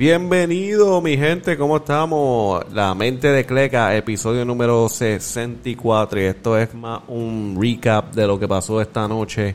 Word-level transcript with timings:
Bienvenido 0.00 1.02
mi 1.02 1.18
gente, 1.18 1.58
¿cómo 1.58 1.76
estamos? 1.76 2.64
La 2.72 2.94
mente 2.94 3.28
de 3.28 3.44
Cleca, 3.44 3.94
episodio 3.94 4.46
número 4.46 4.88
64 4.88 6.22
y 6.22 6.24
esto 6.24 6.56
es 6.56 6.72
más 6.74 7.02
un 7.08 7.58
recap 7.60 8.14
de 8.14 8.26
lo 8.26 8.40
que 8.40 8.48
pasó 8.48 8.80
esta 8.80 9.06
noche 9.06 9.54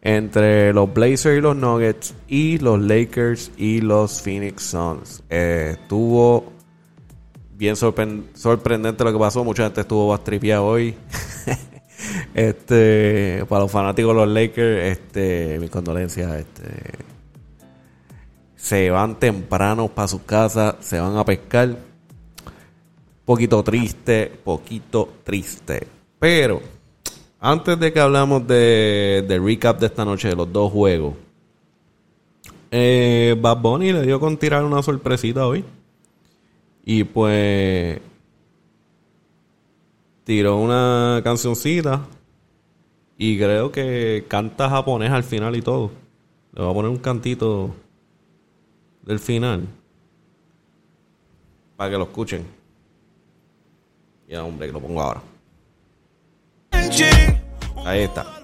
entre 0.00 0.72
los 0.72 0.94
Blazers 0.94 1.38
y 1.38 1.40
los 1.40 1.56
Nuggets 1.56 2.14
y 2.28 2.58
los 2.58 2.80
Lakers 2.80 3.50
y 3.56 3.80
los 3.80 4.22
Phoenix 4.22 4.62
Suns. 4.62 5.24
Eh, 5.28 5.70
estuvo 5.72 6.52
bien 7.56 7.74
sorprendente 7.74 9.02
lo 9.02 9.12
que 9.12 9.18
pasó, 9.18 9.42
mucha 9.42 9.64
gente 9.64 9.80
estuvo 9.80 10.06
bastripeada 10.06 10.62
hoy. 10.62 10.94
este, 12.34 13.44
para 13.48 13.62
los 13.62 13.72
fanáticos 13.72 14.14
de 14.14 14.20
los 14.20 14.28
Lakers, 14.28 14.84
este, 14.84 15.58
mis 15.58 15.68
condolencias, 15.68 16.30
este 16.32 17.09
se 18.60 18.90
van 18.90 19.18
temprano 19.18 19.88
para 19.88 20.08
su 20.08 20.24
casa, 20.24 20.76
se 20.80 21.00
van 21.00 21.16
a 21.16 21.24
pescar. 21.24 21.76
Poquito 23.24 23.62
triste, 23.62 24.32
poquito 24.44 25.08
triste. 25.24 25.86
Pero, 26.18 26.60
antes 27.40 27.78
de 27.78 27.92
que 27.92 28.00
hablamos 28.00 28.46
de, 28.46 29.24
de 29.26 29.38
recap 29.38 29.80
de 29.80 29.86
esta 29.86 30.04
noche 30.04 30.28
de 30.28 30.36
los 30.36 30.52
dos 30.52 30.70
juegos, 30.70 31.14
eh, 32.70 33.34
Bad 33.40 33.60
Bunny 33.60 33.92
le 33.92 34.02
dio 34.02 34.20
con 34.20 34.36
tirar 34.36 34.64
una 34.64 34.82
sorpresita 34.82 35.46
hoy. 35.46 35.64
Y 36.84 37.04
pues 37.04 38.00
tiró 40.24 40.58
una 40.58 41.20
cancioncita 41.22 42.06
y 43.16 43.38
creo 43.38 43.70
que 43.70 44.24
canta 44.28 44.68
japonés 44.68 45.10
al 45.10 45.24
final 45.24 45.56
y 45.56 45.62
todo. 45.62 45.90
Le 46.52 46.62
voy 46.62 46.70
a 46.70 46.74
poner 46.74 46.90
un 46.90 46.98
cantito 46.98 47.74
del 49.02 49.18
final 49.18 49.66
para 51.76 51.90
que 51.90 51.98
lo 51.98 52.04
escuchen. 52.04 52.46
Ya, 54.28 54.44
hombre, 54.44 54.66
que 54.66 54.72
lo 54.72 54.80
pongo 54.80 55.00
ahora. 55.00 55.22
Ahí 57.84 58.02
está. 58.02 58.40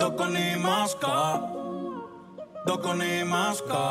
Doko 0.00 0.26
ni 0.34 0.56
maska 0.58 1.40
Doko 2.66 2.94
ni 2.94 3.22
maska 3.24 3.84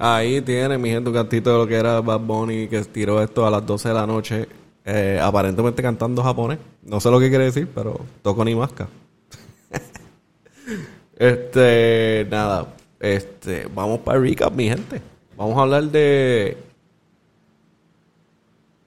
Ahí 0.00 0.40
tiene 0.42 0.78
mi 0.78 0.90
gente 0.90 1.10
un 1.10 1.14
cantito 1.14 1.52
de 1.52 1.58
lo 1.58 1.66
que 1.66 1.76
era 1.76 2.00
Bad 2.00 2.20
Bunny 2.20 2.66
que 2.66 2.82
tiró 2.82 3.22
esto 3.22 3.46
a 3.46 3.50
las 3.50 3.64
12 3.64 3.88
de 3.88 3.94
la 3.94 4.06
noche, 4.06 4.48
eh, 4.84 5.20
aparentemente 5.22 5.80
cantando 5.80 6.22
japonés. 6.22 6.58
No 6.82 6.98
sé 6.98 7.08
lo 7.10 7.20
que 7.20 7.28
quiere 7.28 7.44
decir, 7.44 7.68
pero 7.72 8.00
toco 8.20 8.44
ni 8.44 8.54
masca. 8.54 8.88
Este, 11.22 12.26
nada, 12.28 12.74
este, 12.98 13.68
vamos 13.72 14.00
para 14.00 14.18
el 14.18 14.24
recap, 14.24 14.52
mi 14.52 14.68
gente. 14.68 15.00
Vamos 15.36 15.56
a 15.56 15.62
hablar 15.62 15.84
de 15.84 16.56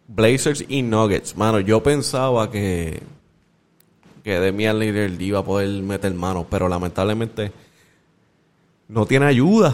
Blazers 0.09 0.65
y 0.67 0.81
Nuggets. 0.81 1.37
Mano, 1.37 1.61
yo 1.61 1.81
pensaba 1.81 2.51
que 2.51 3.01
que 4.21 4.37
Demian 4.37 4.79
Lillard 4.79 5.21
iba 5.21 5.39
a 5.39 5.45
poder 5.45 5.81
meter 5.81 6.13
manos, 6.13 6.45
pero 6.49 6.67
lamentablemente 6.67 7.53
no 8.89 9.05
tiene 9.05 9.27
ayuda. 9.27 9.73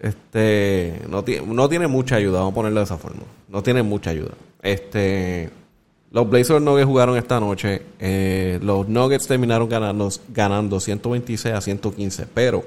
Este, 0.00 1.00
no, 1.08 1.24
no 1.46 1.68
tiene 1.68 1.86
mucha 1.86 2.16
ayuda, 2.16 2.40
vamos 2.40 2.54
a 2.54 2.54
ponerlo 2.56 2.80
de 2.80 2.84
esa 2.84 2.98
forma. 2.98 3.22
No 3.46 3.62
tiene 3.62 3.84
mucha 3.84 4.10
ayuda. 4.10 4.32
Este, 4.62 5.50
los 6.10 6.28
Blazers 6.28 6.62
Nuggets 6.62 6.86
jugaron 6.86 7.16
esta 7.16 7.38
noche. 7.38 7.82
Eh, 7.98 8.58
los 8.62 8.88
Nuggets 8.88 9.26
terminaron 9.26 9.68
ganando, 9.68 10.08
ganando 10.28 10.80
126 10.80 11.54
a 11.54 11.60
115. 11.60 12.26
Pero 12.32 12.64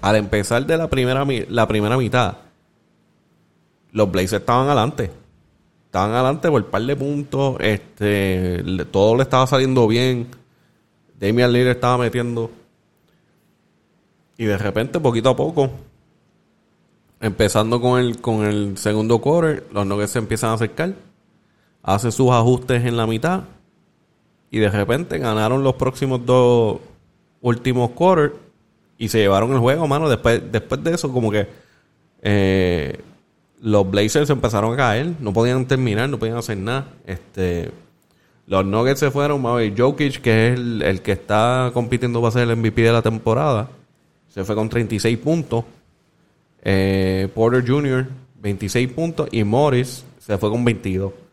al 0.00 0.16
empezar 0.16 0.64
de 0.64 0.76
la 0.76 0.88
primera, 0.88 1.26
la 1.48 1.66
primera 1.66 1.96
mitad, 1.96 2.36
los 3.90 4.10
Blazers 4.10 4.40
estaban 4.40 4.66
adelante. 4.66 5.10
Estaban 5.86 6.12
adelante 6.12 6.48
por 6.48 6.62
un 6.62 6.70
par 6.70 6.82
de 6.82 6.94
puntos. 6.96 7.56
Este, 7.58 8.62
todo 8.92 9.16
le 9.16 9.22
estaba 9.22 9.46
saliendo 9.46 9.88
bien. 9.88 10.28
Damian 11.18 11.52
Lillard 11.52 11.72
estaba 11.72 11.98
metiendo. 11.98 12.52
Y 14.36 14.44
de 14.44 14.56
repente, 14.56 15.00
poquito 15.00 15.30
a 15.30 15.36
poco, 15.36 15.70
empezando 17.20 17.80
con 17.80 17.98
el, 17.98 18.20
con 18.20 18.44
el 18.44 18.78
segundo 18.78 19.20
quarter, 19.20 19.66
los 19.72 19.84
Nuggets 19.84 20.12
se 20.12 20.20
empiezan 20.20 20.50
a 20.50 20.52
acercar 20.52 21.07
hace 21.88 22.12
sus 22.12 22.30
ajustes 22.30 22.84
en 22.84 22.98
la 22.98 23.06
mitad 23.06 23.44
y 24.50 24.58
de 24.58 24.68
repente 24.68 25.18
ganaron 25.18 25.62
los 25.62 25.74
próximos 25.76 26.24
dos 26.26 26.80
últimos 27.40 27.92
quarters 27.92 28.34
y 28.98 29.08
se 29.08 29.20
llevaron 29.20 29.52
el 29.52 29.58
juego, 29.58 29.86
mano. 29.86 30.08
Después, 30.08 30.42
después 30.52 30.84
de 30.84 30.94
eso, 30.94 31.10
como 31.10 31.30
que 31.30 31.46
eh, 32.20 33.00
los 33.62 33.90
Blazers 33.90 34.28
empezaron 34.28 34.74
a 34.74 34.76
caer, 34.76 35.14
no 35.18 35.32
podían 35.32 35.64
terminar, 35.66 36.10
no 36.10 36.18
podían 36.18 36.36
hacer 36.36 36.58
nada. 36.58 36.88
Este, 37.06 37.70
los 38.46 38.66
Nuggets 38.66 39.00
se 39.00 39.10
fueron, 39.10 39.42
ver 39.42 39.72
Jokic, 39.74 40.20
que 40.20 40.52
es 40.52 40.58
el, 40.58 41.00
que 41.00 41.12
está 41.12 41.70
compitiendo 41.72 42.20
para 42.20 42.32
ser 42.32 42.50
el 42.50 42.56
MVP 42.56 42.82
de 42.82 42.92
la 42.92 43.02
temporada, 43.02 43.70
se 44.28 44.44
fue 44.44 44.54
con 44.54 44.68
36 44.68 45.16
puntos. 45.16 45.64
Eh, 46.62 47.28
Porter 47.34 47.66
Jr., 47.66 48.06
26 48.42 48.92
puntos. 48.92 49.28
Y 49.32 49.42
Morris 49.42 50.04
se 50.18 50.36
fue 50.36 50.50
con 50.50 50.62
22. 50.66 51.27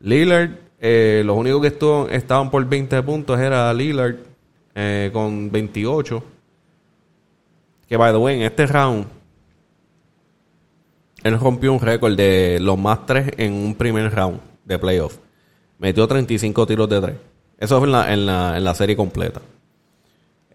Lillard, 0.00 0.50
eh, 0.80 1.22
los 1.24 1.36
únicos 1.36 1.60
que 1.62 1.68
estuvo, 1.68 2.08
estaban 2.08 2.50
por 2.50 2.64
20 2.66 3.02
puntos 3.02 3.38
era 3.38 3.72
Lillard 3.72 4.16
eh, 4.74 5.10
con 5.12 5.50
28. 5.50 6.22
Que, 7.88 7.96
by 7.96 8.12
the 8.12 8.18
way, 8.18 8.36
en 8.36 8.42
este 8.42 8.66
round, 8.66 9.06
él 11.22 11.38
rompió 11.38 11.72
un 11.72 11.80
récord 11.80 12.14
de 12.14 12.58
los 12.60 12.78
más 12.78 13.06
tres 13.06 13.32
en 13.38 13.52
un 13.52 13.74
primer 13.74 14.14
round 14.14 14.40
de 14.64 14.78
playoff. 14.78 15.16
Metió 15.78 16.06
35 16.06 16.66
tiros 16.66 16.88
de 16.88 17.00
tres. 17.00 17.16
Eso 17.58 17.78
fue 17.78 17.88
en 17.88 17.92
la, 17.92 18.12
en 18.12 18.26
la, 18.26 18.56
en 18.56 18.64
la 18.64 18.74
serie 18.74 18.96
completa. 18.96 19.40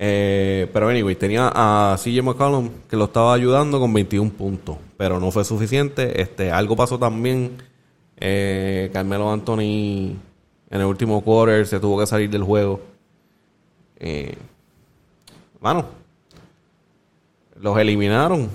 Eh, 0.01 0.69
pero 0.71 0.87
anyway, 0.89 1.15
tenía 1.15 1.51
a 1.53 1.97
CJ 1.97 2.21
McCollum 2.21 2.69
que 2.89 2.95
lo 2.95 3.05
estaba 3.05 3.33
ayudando 3.33 3.79
con 3.79 3.93
21 3.93 4.31
puntos. 4.31 4.77
Pero 4.97 5.19
no 5.19 5.31
fue 5.31 5.43
suficiente. 5.43 6.21
Este, 6.21 6.51
algo 6.51 6.75
pasó 6.75 6.97
también 6.97 7.57
eh, 8.19 8.89
Carmelo 8.91 9.31
Anthony 9.31 10.15
en 10.69 10.81
el 10.81 10.85
último 10.85 11.21
quarter 11.21 11.65
se 11.65 11.79
tuvo 11.79 11.99
que 11.99 12.07
salir 12.07 12.29
del 12.29 12.43
juego. 12.43 12.81
Eh, 13.97 14.35
mano, 15.59 15.85
los 17.59 17.77
eliminaron. 17.77 18.49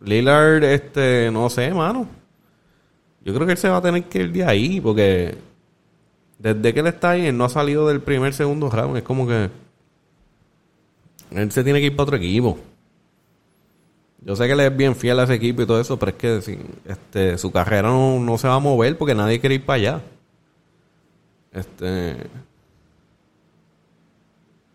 Lillard, 0.00 0.62
este, 0.64 1.30
no 1.32 1.48
sé, 1.48 1.72
mano. 1.72 2.06
Yo 3.24 3.32
creo 3.34 3.46
que 3.46 3.52
él 3.52 3.58
se 3.58 3.68
va 3.68 3.78
a 3.78 3.82
tener 3.82 4.04
que 4.04 4.18
ir 4.18 4.32
de 4.32 4.44
ahí 4.44 4.80
porque 4.80 5.34
desde 6.38 6.74
que 6.74 6.80
él 6.80 6.86
está 6.88 7.10
ahí, 7.10 7.26
él 7.26 7.36
no 7.36 7.44
ha 7.44 7.48
salido 7.48 7.88
del 7.88 8.02
primer, 8.02 8.34
segundo 8.34 8.68
round. 8.68 8.98
Es 8.98 9.02
como 9.02 9.26
que 9.26 9.48
él 11.30 11.50
se 11.50 11.64
tiene 11.64 11.80
que 11.80 11.86
ir 11.86 11.96
para 11.96 12.04
otro 12.04 12.16
equipo. 12.16 12.58
Yo 14.24 14.34
sé 14.34 14.46
que 14.46 14.52
él 14.52 14.60
es 14.60 14.74
bien 14.74 14.96
fiel 14.96 15.20
a 15.20 15.24
ese 15.24 15.34
equipo 15.34 15.62
y 15.62 15.66
todo 15.66 15.80
eso, 15.80 15.98
pero 15.98 16.10
es 16.10 16.16
que 16.16 16.60
este, 16.86 17.36
su 17.36 17.52
carrera 17.52 17.88
no, 17.88 18.38
se 18.38 18.48
va 18.48 18.54
a 18.54 18.58
mover 18.58 18.96
porque 18.96 19.14
nadie 19.14 19.38
quiere 19.38 19.56
ir 19.56 19.64
para 19.64 19.76
allá. 19.76 20.00
Este. 21.52 22.16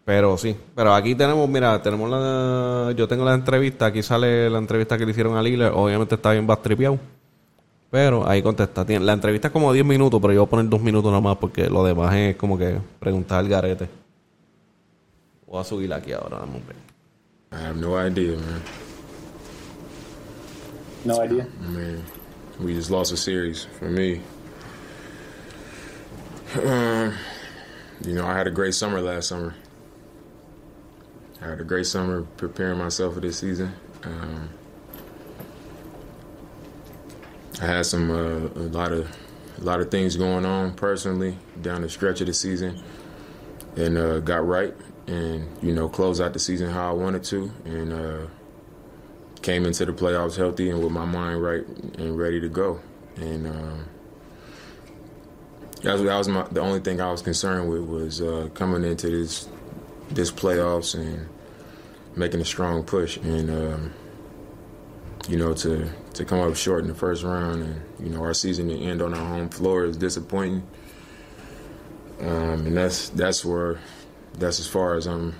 Pero 0.06 0.38
sí, 0.38 0.56
pero 0.76 0.94
aquí 0.94 1.16
tenemos, 1.16 1.50
mira, 1.50 1.82
tenemos 1.82 2.10
la. 2.10 2.94
Yo 2.96 3.08
tengo 3.08 3.26
la 3.26 3.34
entrevista, 3.34 3.88
aquí 3.88 4.04
sale 4.04 4.50
la 4.50 4.60
entrevista 4.60 4.98
que 4.98 5.06
le 5.06 5.12
hicieron 5.12 5.36
a 5.36 5.42
Lillard. 5.42 5.74
Obviamente 5.76 6.16
está 6.16 6.32
bien 6.32 6.46
bastripeado. 6.46 7.00
Pero 7.90 8.28
ahí 8.30 8.44
contesta. 8.44 8.86
La 9.00 9.14
entrevista 9.14 9.48
es 9.48 9.52
como 9.52 9.74
10 9.74 9.84
minutos, 9.84 10.22
pero 10.22 10.32
yo 10.32 10.42
voy 10.42 10.48
a 10.48 10.50
poner 10.50 10.70
2 10.70 10.82
minutos 10.82 11.12
nada 11.12 11.22
más 11.22 11.38
porque 11.38 11.68
lo 11.70 11.84
demás 11.84 12.16
es 12.16 12.36
como 12.36 12.56
que 12.58 12.78
preguntar 13.00 13.40
al 13.40 13.50
garete. 13.50 13.90
Voy 15.48 15.60
a 15.60 15.64
subir 15.64 15.92
aquí 15.92 16.12
ahora, 16.12 16.40
dame 16.40 16.58
un 16.58 16.90
I 17.52 17.56
have 17.56 17.78
no 17.78 17.98
idea, 17.98 18.38
man. 18.38 18.89
No 21.06 21.22
idea. 21.22 21.48
I 21.64 21.68
mean, 21.68 22.04
we 22.60 22.74
just 22.74 22.92
lost 22.92 23.14
a 23.14 23.18
series 23.18 23.64
for 23.64 23.86
me. 23.86 24.22
Um, 26.64 27.16
you 28.04 28.16
know, 28.16 28.26
I 28.26 28.36
had 28.36 28.48
a 28.48 28.52
great 28.52 28.74
summer 28.74 29.00
last 29.02 29.28
summer. 29.28 29.56
I 31.42 31.50
had 31.50 31.62
a 31.62 31.64
great 31.64 31.86
summer 31.86 32.24
preparing 32.38 32.78
myself 32.78 33.14
for 33.14 33.22
this 33.22 33.40
season. 33.40 33.74
Um, 34.04 34.50
I 37.62 37.66
had 37.66 37.86
some 37.86 38.12
uh, 38.12 38.48
a 38.60 38.68
lot 38.70 38.92
of 38.92 39.10
a 39.58 39.64
lot 39.64 39.80
of 39.80 39.92
things 39.92 40.16
going 40.16 40.46
on 40.46 40.74
personally 40.74 41.38
down 41.62 41.82
the 41.82 41.90
stretch 41.90 42.22
of 42.22 42.28
the 42.28 42.34
season, 42.34 42.82
and 43.76 43.98
uh, 43.98 44.20
got 44.20 44.46
right, 44.46 44.74
and 45.08 45.48
you 45.62 45.74
know 45.74 45.88
closed 45.88 46.22
out 46.22 46.34
the 46.34 46.40
season 46.40 46.70
how 46.70 46.90
I 46.90 46.94
wanted 46.94 47.24
to, 47.26 47.52
and 47.66 47.94
uh, 47.94 48.28
came 49.42 49.66
into 49.66 49.86
the 49.86 49.94
playoffs 49.94 50.36
healthy 50.36 50.70
and 50.70 50.84
with 50.84 50.92
my 50.92 51.06
mind 51.06 51.42
right 51.42 51.66
and 51.98 52.18
ready 52.18 52.40
to 52.40 52.50
go, 52.50 52.80
and. 53.18 53.48
Um, 53.48 53.86
that 55.84 55.94
was, 55.94 56.02
that 56.04 56.18
was 56.18 56.28
my, 56.28 56.44
the 56.52 56.60
only 56.60 56.82
thing 56.82 57.00
I 57.00 57.10
was 57.10 57.22
concerned 57.22 57.70
with 57.70 57.84
was 57.84 58.22
uh, 58.22 58.50
coming 58.54 58.84
into 58.84 59.10
this 59.10 59.48
this 60.10 60.32
playoffs 60.32 60.96
and 60.96 61.30
making 62.16 62.42
a 62.42 62.46
strong 62.46 62.84
push 62.84 63.18
and 63.18 63.50
um, 63.50 63.94
you 65.28 65.38
know 65.38 65.54
to 65.54 65.90
to 66.14 66.26
come 66.26 66.40
up 66.40 66.56
short 66.56 66.82
in 66.82 66.88
the 66.88 66.96
first 66.96 67.24
round 67.24 67.64
and 67.64 67.82
you 68.00 68.10
know 68.10 68.22
our 68.22 68.34
season 68.34 68.68
to 68.70 68.78
end 68.78 69.02
on 69.02 69.14
our 69.14 69.26
home 69.26 69.50
floor 69.50 69.86
is 69.86 69.96
disappointing 69.96 70.68
um, 72.22 72.66
and 72.66 72.76
that's 72.76 73.10
that's 73.10 73.46
where 73.46 73.80
that's 74.34 74.60
as 74.60 74.68
far 74.68 74.96
as 74.96 75.06
I'm 75.06 75.36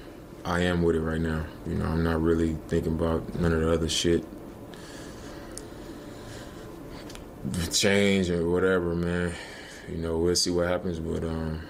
I 0.50 0.62
am 0.62 0.82
with 0.84 0.96
it 0.96 1.02
right 1.02 1.22
now 1.22 1.46
you 1.68 1.76
know 1.76 1.86
I'm 1.86 2.04
not 2.04 2.22
really 2.22 2.58
thinking 2.68 2.94
about 2.94 3.40
none 3.40 3.54
of 3.54 3.62
the 3.62 3.72
other 3.72 3.90
shit 3.90 4.26
change 7.72 8.30
or 8.30 8.50
whatever 8.50 8.96
man 8.96 9.34
you 9.92 9.98
know, 9.98 10.18
we'll 10.18 10.36
see 10.36 10.52
what 10.52 10.68
happens. 10.68 11.00
But 11.00 11.24
um, 11.24 11.62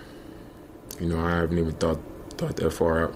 you 0.99 1.07
know, 1.07 1.19
I 1.19 1.37
haven't 1.37 1.57
even 1.57 1.71
thought 1.73 1.99
thought 2.31 2.55
that 2.57 2.71
far 2.71 3.05
out. 3.05 3.15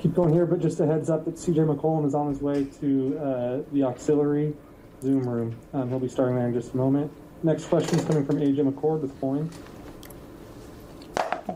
Keep 0.00 0.14
going 0.14 0.32
here, 0.32 0.46
but 0.46 0.60
just 0.60 0.78
a 0.80 0.86
heads 0.86 1.10
up 1.10 1.24
that 1.24 1.34
CJ 1.34 1.74
McCollum 1.74 2.06
is 2.06 2.14
on 2.14 2.28
his 2.28 2.40
way 2.40 2.64
to 2.80 3.18
uh, 3.18 3.62
the 3.72 3.82
auxiliary 3.82 4.54
Zoom 5.02 5.28
room. 5.28 5.56
Um, 5.74 5.88
he'll 5.88 5.98
be 5.98 6.08
starting 6.08 6.36
there 6.36 6.46
in 6.46 6.54
just 6.54 6.72
a 6.72 6.76
moment. 6.76 7.10
Next 7.42 7.64
question 7.64 7.98
is 7.98 8.04
coming 8.04 8.24
from 8.24 8.36
AJ 8.36 8.70
McCord 8.70 9.00
with 9.00 9.18
Point. 9.20 9.52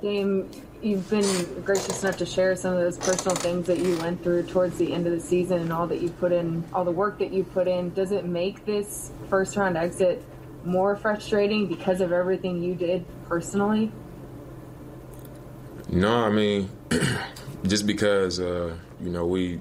Dame, 0.01 0.51
you've 0.83 1.09
been 1.09 1.63
gracious 1.63 2.03
enough 2.03 2.17
to 2.19 2.27
share 2.27 2.57
some 2.57 2.75
of 2.75 2.81
those 2.81 2.99
personal 2.99 3.37
things 3.37 3.67
that 3.67 3.79
you 3.79 3.97
went 3.99 4.23
through 4.23 4.43
towards 4.45 4.77
the 4.79 4.93
end 4.93 5.07
of 5.07 5.13
the 5.13 5.21
season 5.21 5.61
and 5.61 5.73
all 5.73 5.87
that 5.87 6.03
you 6.03 6.11
put 6.11 6.33
in, 6.33 6.65
all 6.73 6.85
the 6.85 6.91
work 6.91 7.19
that 7.19 7.33
you 7.33 7.45
put 7.45 7.69
in. 7.69 7.91
Does 7.95 8.13
it 8.13 8.25
make 8.25 8.67
this 8.67 9.13
first 9.31 9.57
round 9.57 9.77
exit 9.77 10.23
more 10.65 10.97
frustrating 10.97 11.67
because 11.67 12.01
of 12.01 12.13
everything 12.13 12.63
you 12.63 12.75
did 12.75 13.05
personally? 13.29 13.93
No, 15.89 16.25
I 16.25 16.31
mean, 16.31 16.71
just 17.67 17.87
because 17.87 18.41
uh, 18.41 18.77
you 19.01 19.11
know 19.11 19.27
we 19.27 19.61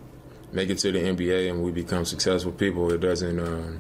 make 0.52 0.70
it 0.70 0.80
to 0.80 0.92
the 0.92 1.00
NBA 1.00 1.50
and 1.50 1.64
we 1.64 1.72
become 1.72 2.06
successful 2.06 2.52
people, 2.52 2.92
it 2.92 3.00
doesn't 3.00 3.40
uh, 3.40 3.74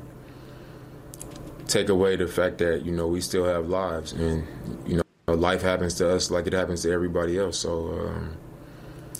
take 1.67 1.89
away 1.89 2.15
the 2.15 2.27
fact 2.27 2.59
that 2.59 2.85
you 2.85 2.91
know 2.91 3.07
we 3.07 3.21
still 3.21 3.45
have 3.45 3.67
lives 3.67 4.13
and 4.13 4.45
you 4.85 4.97
know 4.97 5.03
life 5.35 5.63
happens 5.63 5.95
to 5.95 6.15
us 6.15 6.31
like 6.31 6.47
it 6.47 6.53
happens 6.53 6.81
to 6.83 6.91
everybody 6.91 7.37
else. 7.37 7.59
So. 7.59 7.93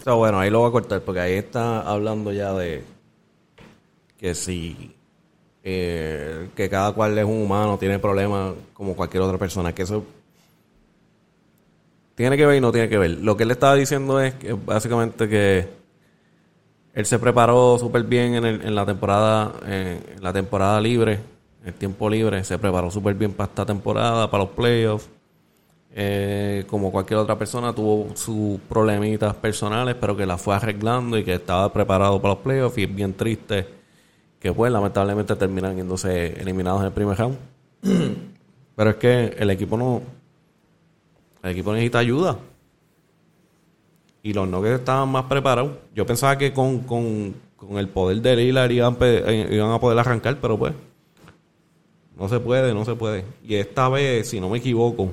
Um, 0.05 0.17
bueno, 0.17 0.39
ahí 0.39 0.49
lo 0.49 0.59
voy 0.59 0.69
a 0.69 0.71
cortar 0.71 1.01
porque 1.01 1.19
ahí 1.19 1.33
está 1.33 1.81
hablando 1.81 2.31
ya 2.31 2.53
de 2.53 2.83
que 4.17 4.35
si 4.35 4.95
eh, 5.63 6.49
que 6.55 6.69
cada 6.69 6.91
cual 6.93 7.17
es 7.17 7.25
un 7.25 7.43
humano, 7.43 7.77
tiene 7.77 7.99
problemas 7.99 8.53
como 8.73 8.95
cualquier 8.95 9.21
otra 9.23 9.37
persona, 9.37 9.73
que 9.73 9.83
eso 9.83 10.03
tiene 12.15 12.35
que 12.35 12.45
ver 12.45 12.57
y 12.57 12.61
no 12.61 12.71
tiene 12.71 12.89
que 12.89 12.97
ver. 12.97 13.11
Lo 13.11 13.37
que 13.37 13.43
él 13.43 13.51
estaba 13.51 13.75
diciendo 13.75 14.19
es 14.19 14.33
que 14.35 14.53
básicamente 14.53 15.29
que 15.29 15.67
él 16.93 17.05
se 17.05 17.19
preparó 17.19 17.77
súper 17.79 18.03
bien 18.03 18.35
en, 18.35 18.45
en, 18.45 18.75
la 18.75 18.85
temporada 18.85 19.53
en 19.67 20.21
la 20.21 20.33
temporada 20.33 20.81
libre, 20.81 21.19
el 21.63 21.73
tiempo 21.73 22.09
libre, 22.09 22.43
se 22.43 22.57
preparó 22.57 22.89
súper 22.89 23.13
bien 23.13 23.33
para 23.33 23.49
esta 23.49 23.65
temporada, 23.65 24.29
para 24.29 24.43
los 24.43 24.53
playoffs. 24.53 25.09
Eh, 25.93 26.63
como 26.67 26.91
cualquier 26.91 27.19
otra 27.19 27.37
persona, 27.37 27.73
tuvo 27.73 28.15
sus 28.15 28.59
problemitas 28.61 29.35
personales, 29.35 29.95
pero 29.99 30.15
que 30.15 30.25
las 30.25 30.41
fue 30.41 30.55
arreglando 30.55 31.17
y 31.17 31.23
que 31.23 31.33
estaba 31.33 31.71
preparado 31.73 32.21
para 32.21 32.35
los 32.35 32.43
playoffs. 32.43 32.77
Y 32.77 32.83
es 32.83 32.95
bien 32.95 33.13
triste 33.13 33.67
que 34.39 34.51
pues 34.53 34.71
lamentablemente 34.71 35.35
terminan 35.35 35.75
yéndose 35.75 36.39
eliminados 36.39 36.81
en 36.81 36.87
el 36.87 36.93
primer 36.93 37.17
round. 37.17 37.37
Pero 38.75 38.89
es 38.89 38.95
que 38.95 39.35
el 39.37 39.49
equipo 39.51 39.77
no. 39.77 40.01
El 41.43 41.51
equipo 41.51 41.73
necesita 41.73 41.99
ayuda. 41.99 42.39
Y 44.23 44.33
los 44.33 44.47
Nuggets 44.47 44.79
estaban 44.79 45.09
más 45.09 45.25
preparados. 45.25 45.73
Yo 45.93 46.05
pensaba 46.05 46.37
que 46.37 46.53
con, 46.53 46.79
con, 46.79 47.35
con 47.55 47.77
el 47.77 47.89
poder 47.89 48.21
de 48.21 48.35
Lillard 48.35 48.71
iban, 48.71 48.97
eh, 49.01 49.49
iban 49.51 49.71
a 49.71 49.79
poder 49.79 49.99
arrancar, 49.99 50.37
pero 50.41 50.57
pues. 50.57 50.73
No 52.17 52.29
se 52.29 52.39
puede, 52.39 52.73
no 52.73 52.85
se 52.85 52.95
puede. 52.95 53.25
Y 53.43 53.55
esta 53.55 53.89
vez, 53.89 54.29
si 54.29 54.39
no 54.39 54.49
me 54.49 54.59
equivoco, 54.59 55.11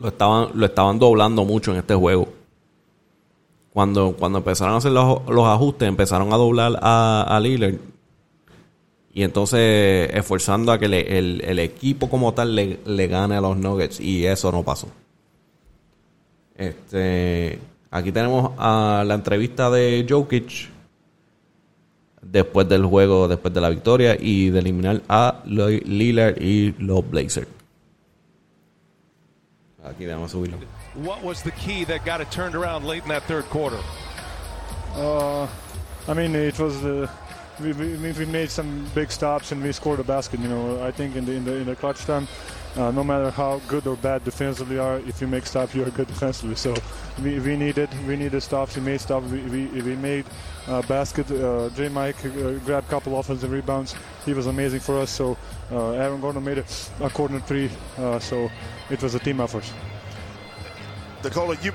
lo 0.00 0.08
estaban, 0.08 0.48
lo 0.54 0.66
estaban 0.66 0.98
doblando 0.98 1.44
mucho 1.44 1.70
en 1.70 1.78
este 1.78 1.94
juego 1.94 2.40
cuando, 3.72 4.16
cuando 4.18 4.38
empezaron 4.38 4.74
a 4.74 4.78
hacer 4.78 4.92
los, 4.92 5.28
los 5.28 5.46
ajustes, 5.46 5.88
empezaron 5.88 6.32
a 6.32 6.36
doblar 6.36 6.78
a, 6.82 7.24
a 7.28 7.40
Lillard. 7.40 7.76
Y 9.12 9.22
entonces 9.22 10.10
esforzando 10.12 10.72
a 10.72 10.78
que 10.78 10.86
el, 10.86 11.40
el, 11.42 11.58
equipo 11.58 12.08
como 12.08 12.32
tal 12.32 12.54
le, 12.54 12.78
le, 12.84 13.06
gane 13.08 13.36
a 13.36 13.40
los 13.40 13.56
Nuggets. 13.56 14.00
Y 14.00 14.24
eso 14.26 14.52
no 14.52 14.62
pasó. 14.62 14.88
Este, 16.56 17.58
aquí 17.90 18.12
tenemos 18.12 18.52
a 18.56 19.02
la 19.06 19.14
entrevista 19.14 19.70
de 19.70 20.06
Jokic. 20.08 20.70
Después 22.22 22.68
del 22.68 22.84
juego, 22.84 23.26
después 23.26 23.52
de 23.52 23.60
la 23.60 23.70
victoria. 23.70 24.16
Y 24.18 24.50
de 24.50 24.60
eliminar 24.60 25.02
a 25.08 25.42
Lillard 25.44 26.40
y 26.40 26.72
los 26.78 27.08
Blazers. 27.08 27.48
Aquí 29.84 30.06
vamos 30.06 30.34
a 30.34 30.36
subirlo. 30.36 30.58
what 30.94 31.22
was 31.22 31.42
the 31.42 31.52
key 31.52 31.84
that 31.84 32.04
got 32.04 32.20
it 32.20 32.30
turned 32.30 32.54
around 32.54 32.84
late 32.84 33.02
in 33.02 33.08
that 33.08 33.22
third 33.22 33.44
quarter? 33.46 33.78
Uh, 34.94 35.46
I 36.06 36.14
mean, 36.14 36.34
it 36.34 36.58
was 36.58 36.82
the 36.82 37.08
we, 37.60 37.72
we, 37.72 38.12
we, 38.12 38.26
made 38.26 38.50
some 38.50 38.86
big 38.94 39.10
stops 39.10 39.52
and 39.52 39.62
we 39.62 39.72
scored 39.72 40.00
a 40.00 40.04
basket. 40.04 40.40
You 40.40 40.48
know, 40.48 40.82
I 40.82 40.90
think 40.90 41.16
in 41.16 41.24
the 41.24 41.32
in 41.32 41.44
the, 41.44 41.54
in 41.56 41.66
the 41.66 41.76
clutch 41.76 42.04
time, 42.04 42.26
uh, 42.76 42.90
no 42.90 43.04
matter 43.04 43.30
how 43.30 43.60
good 43.68 43.86
or 43.86 43.96
bad 43.96 44.24
defensively 44.24 44.78
are, 44.78 44.98
if 45.00 45.20
you 45.20 45.26
make 45.26 45.46
stops, 45.46 45.74
you're 45.74 45.88
good 45.90 46.06
defensively. 46.14 46.56
So 46.56 46.74
we, 47.22 47.38
we 47.38 47.56
needed 47.56 47.88
we 48.06 48.16
needed 48.16 48.42
stops. 48.42 48.76
We 48.76 48.82
made 48.82 49.00
stops. 49.00 49.26
We 49.30 49.40
we, 49.42 49.82
we 49.82 49.96
made 49.96 50.24
uh, 50.66 50.82
basket. 50.82 51.30
Uh, 51.30 51.70
J. 51.70 51.88
Mike 51.88 52.24
uh, 52.24 52.52
grabbed 52.66 52.86
a 52.86 52.90
couple 52.90 53.18
offensive 53.18 53.50
rebounds. 53.50 53.94
He 54.24 54.34
was 54.34 54.46
amazing 54.46 54.80
for 54.80 54.98
us. 54.98 55.10
So 55.10 55.36
uh, 55.70 55.92
Aaron 55.92 56.20
Gordon 56.20 56.44
made 56.44 56.58
a, 56.58 56.64
a 57.00 57.10
corner 57.10 57.40
three. 57.40 57.70
Uh, 57.98 58.18
so 58.18 58.50
it 58.90 59.02
was 59.02 59.14
a 59.14 59.18
team 59.18 59.40
effort. 59.40 59.70
Nicola, 61.22 61.56
you, 61.62 61.72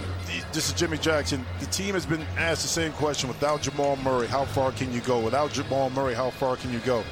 this 0.54 0.70
is 0.70 0.74
Jimmy 0.74 0.98
Jackson. 0.98 1.46
The 1.60 1.68
team 1.68 1.94
has 1.94 2.06
been 2.06 2.26
asked 2.38 2.64
the 2.64 2.68
same 2.68 2.92
question 2.94 3.30
without 3.30 3.62
Jamal 3.62 3.96
Murray, 3.98 4.28
how 4.28 4.46
far 4.46 4.72
can 4.72 4.92
you 4.92 5.02
go? 5.02 5.20
Without 5.20 5.52
Jamal 5.54 5.92
Murray, 5.92 6.16
how 6.16 6.32
far 6.32 6.56
can 6.56 6.72
you 6.74 6.80
go? 6.80 7.04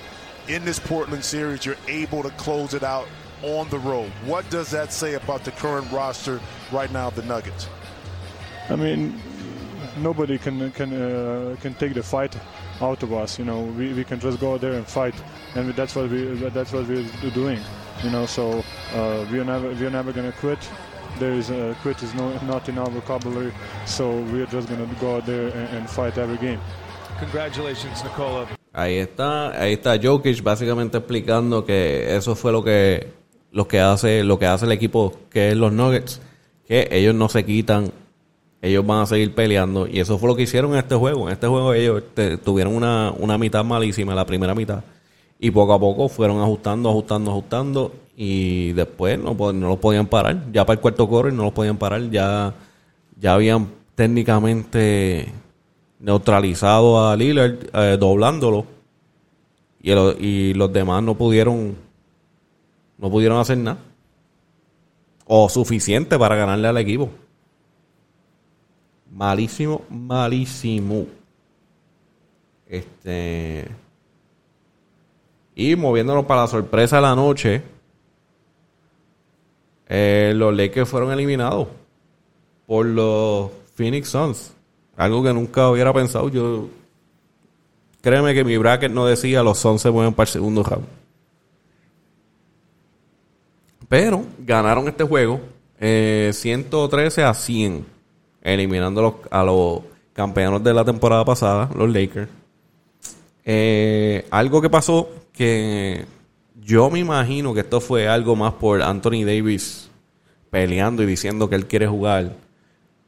In 0.47 0.65
this 0.65 0.79
Portland 0.79 1.23
series, 1.23 1.65
you're 1.65 1.77
able 1.87 2.23
to 2.23 2.31
close 2.31 2.73
it 2.73 2.83
out 2.83 3.07
on 3.43 3.69
the 3.69 3.77
road. 3.79 4.11
What 4.25 4.49
does 4.49 4.71
that 4.71 4.91
say 4.91 5.13
about 5.13 5.43
the 5.43 5.51
current 5.51 5.89
roster 5.91 6.39
right 6.71 6.91
now 6.91 7.09
of 7.09 7.15
the 7.15 7.23
Nuggets? 7.23 7.69
I 8.69 8.75
mean, 8.75 9.21
nobody 9.97 10.37
can 10.37 10.71
can 10.71 10.93
uh, 10.93 11.55
can 11.61 11.75
take 11.75 11.93
the 11.93 12.03
fight 12.03 12.35
out 12.81 13.03
of 13.03 13.13
us. 13.13 13.37
You 13.37 13.45
know, 13.45 13.61
we, 13.61 13.93
we 13.93 14.03
can 14.03 14.19
just 14.19 14.39
go 14.39 14.53
out 14.53 14.61
there 14.61 14.73
and 14.73 14.87
fight, 14.87 15.15
and 15.55 15.73
that's 15.75 15.95
what 15.95 16.09
we 16.09 16.25
that's 16.49 16.71
what 16.71 16.87
we're 16.87 17.05
doing. 17.33 17.59
You 18.03 18.09
know, 18.09 18.25
so 18.25 18.63
uh, 18.93 19.25
we're 19.29 19.43
never 19.43 19.69
we're 19.69 19.89
never 19.89 20.11
gonna 20.11 20.33
quit. 20.33 20.59
there 21.19 21.33
is 21.33 21.49
a 21.49 21.75
quit 21.81 22.01
is 22.03 22.13
no, 22.15 22.31
not 22.43 22.67
in 22.69 22.77
our 22.77 22.89
vocabulary, 22.89 23.51
so 23.85 24.09
we're 24.31 24.45
just 24.47 24.67
going 24.67 24.79
to 24.79 24.95
go 24.99 25.17
out 25.17 25.25
there 25.25 25.47
and, 25.49 25.77
and, 25.77 25.89
fight 25.89 26.17
every 26.17 26.37
game. 26.37 26.59
Congratulations, 27.19 28.03
Nicola. 28.03 28.47
Ahí 28.73 28.97
está, 28.97 29.49
ahí 29.51 29.73
está 29.73 29.97
Jokic 30.01 30.41
básicamente 30.41 30.97
explicando 30.97 31.63
que 31.63 32.15
eso 32.15 32.35
fue 32.35 32.51
lo 32.51 32.63
que 32.63 33.07
lo 33.51 33.67
que 33.67 33.79
hace 33.79 34.23
lo 34.23 34.39
que 34.39 34.47
hace 34.47 34.65
el 34.65 34.71
equipo 34.71 35.13
que 35.29 35.49
es 35.49 35.55
los 35.55 35.71
Nuggets, 35.71 36.19
que 36.67 36.87
ellos 36.91 37.13
no 37.13 37.29
se 37.29 37.45
quitan, 37.45 37.91
ellos 38.63 38.85
van 38.85 39.01
a 39.01 39.05
seguir 39.05 39.35
peleando 39.35 39.85
y 39.85 39.99
eso 39.99 40.17
fue 40.17 40.27
lo 40.27 40.35
que 40.35 40.41
hicieron 40.41 40.71
en 40.71 40.79
este 40.79 40.95
juego. 40.95 41.27
En 41.27 41.33
este 41.33 41.45
juego 41.45 41.75
ellos 41.75 42.01
te, 42.15 42.37
tuvieron 42.37 42.75
una, 42.75 43.13
una 43.15 43.37
mitad 43.37 43.63
malísima, 43.63 44.15
la 44.15 44.25
primera 44.25 44.55
mitad, 44.55 44.83
y 45.43 45.51
poco 45.51 45.73
a 45.73 45.79
poco 45.79 46.07
fueron 46.07 46.39
ajustando, 46.39 46.89
ajustando, 46.89 47.31
ajustando 47.31 47.91
y 48.15 48.71
después 48.71 49.19
no, 49.19 49.33
no 49.33 49.67
lo 49.67 49.77
podían 49.77 50.07
parar. 50.07 50.49
Ya 50.53 50.65
para 50.65 50.75
el 50.75 50.79
cuarto 50.79 51.09
core 51.09 51.33
no 51.33 51.43
lo 51.43 51.53
podían 51.53 51.75
parar. 51.75 52.09
Ya, 52.09 52.53
ya 53.19 53.33
habían 53.33 53.67
técnicamente 53.93 55.33
neutralizado 55.99 57.05
a 57.05 57.17
Lillard, 57.17 57.57
eh, 57.73 57.97
doblándolo. 57.99 58.65
Y, 59.81 59.91
y 59.91 60.53
los 60.53 60.71
demás 60.71 61.03
no 61.03 61.15
pudieron 61.15 61.75
no 62.97 63.11
pudieron 63.11 63.37
hacer 63.37 63.57
nada. 63.57 63.79
O 65.25 65.49
suficiente 65.49 66.17
para 66.17 66.37
ganarle 66.37 66.69
al 66.69 66.77
equipo. 66.77 67.09
Malísimo, 69.11 69.81
malísimo. 69.89 71.05
Este. 72.65 73.82
Y 75.55 75.75
moviéndonos 75.75 76.25
para 76.25 76.41
la 76.41 76.47
sorpresa 76.47 76.95
de 76.97 77.01
la 77.01 77.15
noche, 77.15 77.61
eh, 79.87 80.33
los 80.35 80.55
Lakers 80.55 80.89
fueron 80.89 81.11
eliminados 81.11 81.67
por 82.65 82.85
los 82.85 83.51
Phoenix 83.75 84.09
Suns. 84.09 84.53
Algo 84.95 85.23
que 85.23 85.33
nunca 85.33 85.69
hubiera 85.69 85.93
pensado. 85.93 86.29
Yo. 86.29 86.67
Créeme 88.01 88.33
que 88.33 88.43
mi 88.43 88.57
bracket 88.57 88.91
no 88.91 89.05
decía 89.05 89.43
los 89.43 89.59
Suns 89.59 89.81
se 89.81 89.91
mueven 89.91 90.13
para 90.13 90.27
el 90.27 90.33
segundo 90.33 90.63
round. 90.63 90.85
Pero 93.87 94.25
ganaron 94.39 94.87
este 94.87 95.03
juego 95.03 95.39
eh, 95.79 96.31
113 96.33 97.23
a 97.23 97.33
100, 97.33 97.85
eliminando 98.41 99.01
los, 99.01 99.13
a 99.29 99.43
los 99.43 99.81
campeones 100.13 100.63
de 100.63 100.73
la 100.73 100.83
temporada 100.83 101.23
pasada, 101.23 101.69
los 101.75 101.89
Lakers. 101.89 102.29
Eh, 103.45 104.25
algo 104.31 104.61
que 104.61 104.69
pasó 104.69 105.09
que 105.33 106.05
yo 106.61 106.89
me 106.89 106.99
imagino 106.99 107.53
que 107.53 107.61
esto 107.61 107.81
fue 107.81 108.07
algo 108.07 108.35
más 108.35 108.53
por 108.53 108.81
Anthony 108.81 109.25
Davis 109.25 109.89
peleando 110.49 111.03
y 111.03 111.07
diciendo 111.07 111.49
que 111.49 111.55
él 111.55 111.65
quiere 111.65 111.87
jugar. 111.87 112.35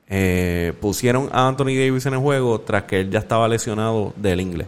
Eh, 0.07 0.73
pusieron 0.81 1.29
a 1.31 1.47
Anthony 1.47 1.77
Davis 1.77 2.05
en 2.05 2.13
el 2.13 2.19
juego 2.19 2.59
tras 2.61 2.83
que 2.83 3.01
él 3.01 3.11
ya 3.11 3.19
estaba 3.19 3.47
lesionado 3.47 4.13
del 4.17 4.41
inglés. 4.41 4.67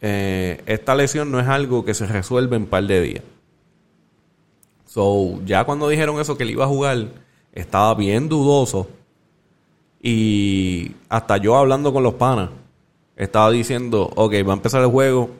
Eh, 0.00 0.62
esta 0.66 0.94
lesión 0.94 1.30
no 1.30 1.40
es 1.40 1.48
algo 1.48 1.84
que 1.84 1.94
se 1.94 2.06
resuelve 2.06 2.56
en 2.56 2.62
un 2.62 2.68
par 2.68 2.84
de 2.84 3.00
días. 3.00 3.24
So, 4.86 5.40
ya 5.44 5.64
cuando 5.64 5.88
dijeron 5.88 6.20
eso 6.20 6.36
que 6.36 6.44
él 6.44 6.50
iba 6.50 6.64
a 6.64 6.68
jugar, 6.68 7.08
estaba 7.52 7.94
bien 7.94 8.28
dudoso. 8.28 8.88
Y 10.00 10.92
hasta 11.08 11.36
yo 11.38 11.56
hablando 11.56 11.92
con 11.92 12.02
los 12.02 12.14
panas, 12.14 12.50
estaba 13.16 13.50
diciendo, 13.50 14.10
ok, 14.14 14.34
va 14.46 14.52
a 14.52 14.56
empezar 14.56 14.82
el 14.82 14.88
juego. 14.88 15.30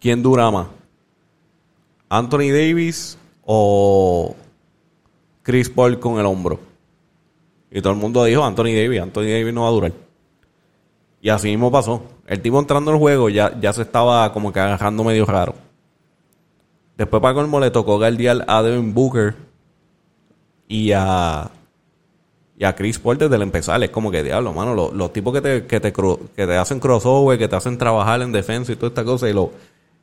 ¿Quién 0.00 0.22
dura 0.22 0.50
más? 0.50 0.68
¿Anthony 2.08 2.50
Davis 2.52 3.18
o 3.44 4.34
Chris 5.42 5.68
Paul 5.70 5.98
con 5.98 6.18
el 6.18 6.26
hombro? 6.26 6.60
Y 7.70 7.80
todo 7.80 7.92
el 7.92 7.98
mundo 7.98 8.22
dijo, 8.24 8.44
Anthony 8.44 8.74
Davis, 8.74 9.00
Anthony 9.00 9.22
Davis 9.22 9.52
no 9.52 9.62
va 9.62 9.68
a 9.68 9.72
durar. 9.72 9.92
Y 11.20 11.28
así 11.28 11.48
mismo 11.48 11.72
pasó. 11.72 12.02
El 12.26 12.40
tipo 12.40 12.58
entrando 12.58 12.90
al 12.90 12.98
juego 12.98 13.28
ya, 13.28 13.58
ya 13.60 13.72
se 13.72 13.82
estaba 13.82 14.32
como 14.32 14.52
que 14.52 14.60
agarrando 14.60 15.02
medio 15.04 15.26
raro. 15.26 15.54
Después 16.96 17.20
para 17.20 17.34
colmo 17.34 17.58
le 17.58 17.70
tocó 17.70 17.98
guardiar 17.98 18.44
a 18.46 18.62
Devin 18.62 18.94
Booker 18.94 19.34
y 20.68 20.92
a 20.92 21.50
y 22.56 22.64
a 22.64 22.74
Chris 22.74 22.98
Paul 22.98 23.18
desde 23.18 23.34
el 23.34 23.42
empezar. 23.42 23.82
Es 23.82 23.90
como 23.90 24.10
que 24.10 24.22
diablo, 24.22 24.52
mano, 24.52 24.74
los, 24.74 24.92
los 24.92 25.12
tipos 25.12 25.32
que 25.34 25.40
te, 25.40 25.66
que 25.66 25.80
te, 25.80 25.92
que 25.92 26.46
te 26.46 26.56
hacen 26.56 26.78
crossover, 26.78 27.38
que 27.38 27.48
te 27.48 27.56
hacen 27.56 27.78
trabajar 27.78 28.22
en 28.22 28.32
defensa 28.32 28.72
y 28.72 28.76
toda 28.76 28.88
esta 28.88 29.04
cosa, 29.04 29.28
y 29.28 29.32
lo, 29.32 29.50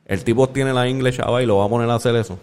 el 0.06 0.24
tipo 0.24 0.48
tiene 0.48 0.72
la 0.72 0.88
English 0.88 1.20
ahora 1.20 1.42
y 1.42 1.46
lo 1.46 1.58
va 1.58 1.66
a 1.66 1.68
poner 1.68 1.88
a 1.90 1.94
hacer 1.94 2.14
eso. 2.16 2.38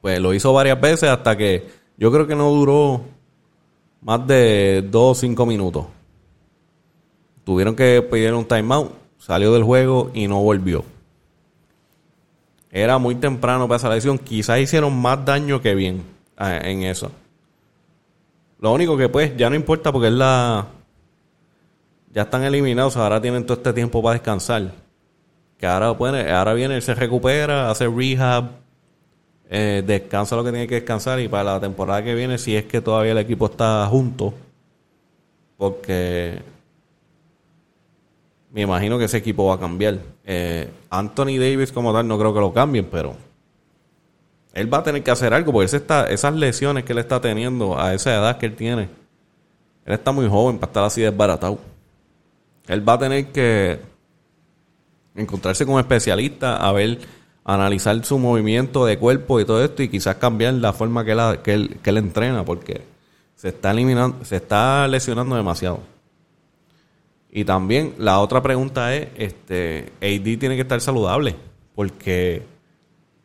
Pues 0.00 0.20
lo 0.20 0.34
hizo 0.34 0.52
varias 0.52 0.80
veces 0.80 1.08
hasta 1.08 1.36
que 1.36 1.66
yo 1.96 2.12
creo 2.12 2.26
que 2.26 2.34
no 2.34 2.50
duró 2.50 3.02
más 4.02 4.26
de 4.26 4.86
2 4.90 5.02
o 5.02 5.14
5 5.14 5.46
minutos. 5.46 5.86
Tuvieron 7.44 7.74
que 7.74 8.02
pedir 8.02 8.32
un 8.34 8.44
timeout, 8.44 8.92
salió 9.18 9.52
del 9.52 9.62
juego 9.62 10.10
y 10.14 10.28
no 10.28 10.42
volvió. 10.42 10.84
Era 12.70 12.98
muy 12.98 13.14
temprano 13.14 13.68
para 13.68 13.76
esa 13.76 13.88
lesión. 13.88 14.18
Quizás 14.18 14.58
hicieron 14.58 15.00
más 15.00 15.24
daño 15.24 15.60
que 15.62 15.74
bien 15.74 16.02
eh, 16.38 16.60
en 16.64 16.82
eso. 16.82 17.12
Lo 18.58 18.72
único 18.72 18.96
que 18.96 19.08
pues 19.08 19.36
ya 19.36 19.48
no 19.48 19.56
importa 19.56 19.92
porque 19.92 20.08
es 20.08 20.14
la... 20.14 20.66
Ya 22.12 22.22
están 22.22 22.44
eliminados, 22.44 22.96
ahora 22.96 23.20
tienen 23.20 23.44
todo 23.44 23.56
este 23.56 23.72
tiempo 23.72 24.02
para 24.02 24.14
descansar. 24.14 24.72
Que 25.58 25.66
ahora, 25.66 25.96
pueden, 25.96 26.28
ahora 26.28 26.54
viene, 26.54 26.76
él 26.76 26.82
se 26.82 26.94
recupera, 26.94 27.70
hace 27.70 27.88
rehab, 27.88 28.50
eh, 29.48 29.82
descansa 29.86 30.36
lo 30.36 30.44
que 30.44 30.50
tiene 30.50 30.66
que 30.66 30.76
descansar 30.76 31.20
y 31.20 31.28
para 31.28 31.44
la 31.44 31.60
temporada 31.60 32.02
que 32.02 32.14
viene, 32.14 32.38
si 32.38 32.56
es 32.56 32.64
que 32.64 32.80
todavía 32.80 33.12
el 33.12 33.18
equipo 33.18 33.46
está 33.46 33.86
junto, 33.86 34.34
porque 35.56 36.42
me 38.52 38.62
imagino 38.62 38.98
que 38.98 39.04
ese 39.04 39.18
equipo 39.18 39.46
va 39.46 39.54
a 39.54 39.58
cambiar. 39.58 39.98
Eh, 40.24 40.70
Anthony 40.90 41.38
Davis 41.38 41.72
como 41.72 41.92
tal 41.92 42.06
no 42.06 42.18
creo 42.18 42.32
que 42.32 42.40
lo 42.40 42.52
cambien, 42.52 42.86
pero 42.90 43.16
él 44.54 44.72
va 44.72 44.78
a 44.78 44.82
tener 44.82 45.02
que 45.02 45.10
hacer 45.10 45.34
algo 45.34 45.52
porque 45.52 45.76
esas 45.76 46.34
lesiones 46.34 46.84
que 46.84 46.92
él 46.92 46.98
está 46.98 47.20
teniendo 47.20 47.78
a 47.78 47.92
esa 47.94 48.14
edad 48.14 48.38
que 48.38 48.46
él 48.46 48.54
tiene, 48.54 48.88
él 49.84 49.92
está 49.92 50.12
muy 50.12 50.28
joven 50.28 50.58
para 50.58 50.70
estar 50.70 50.84
así 50.84 51.02
desbaratado. 51.02 51.58
Él 52.68 52.88
va 52.88 52.94
a 52.94 52.98
tener 52.98 53.26
que 53.26 53.80
encontrarse 55.14 55.64
con 55.64 55.74
un 55.74 55.80
especialista 55.80 56.56
a 56.56 56.72
ver, 56.72 56.98
analizar 57.44 58.04
su 58.04 58.18
movimiento 58.18 58.86
de 58.86 58.98
cuerpo 58.98 59.40
y 59.40 59.44
todo 59.44 59.62
esto 59.62 59.82
y 59.82 59.88
quizás 59.88 60.16
cambiar 60.16 60.54
la 60.54 60.72
forma 60.72 61.04
que 61.04 61.12
él, 61.12 61.40
que 61.42 61.52
él, 61.52 61.76
que 61.82 61.90
él 61.90 61.98
entrena 61.98 62.44
porque 62.44 62.82
se 63.36 63.48
está 63.48 63.70
eliminando, 63.70 64.24
se 64.24 64.36
está 64.36 64.88
lesionando 64.88 65.36
demasiado. 65.36 65.80
Y 67.30 67.44
también 67.44 67.94
la 67.98 68.20
otra 68.20 68.42
pregunta 68.42 68.94
es, 68.94 69.08
este, 69.16 69.92
AD 70.00 70.38
tiene 70.38 70.54
que 70.54 70.62
estar 70.62 70.80
saludable, 70.80 71.34
porque 71.74 72.42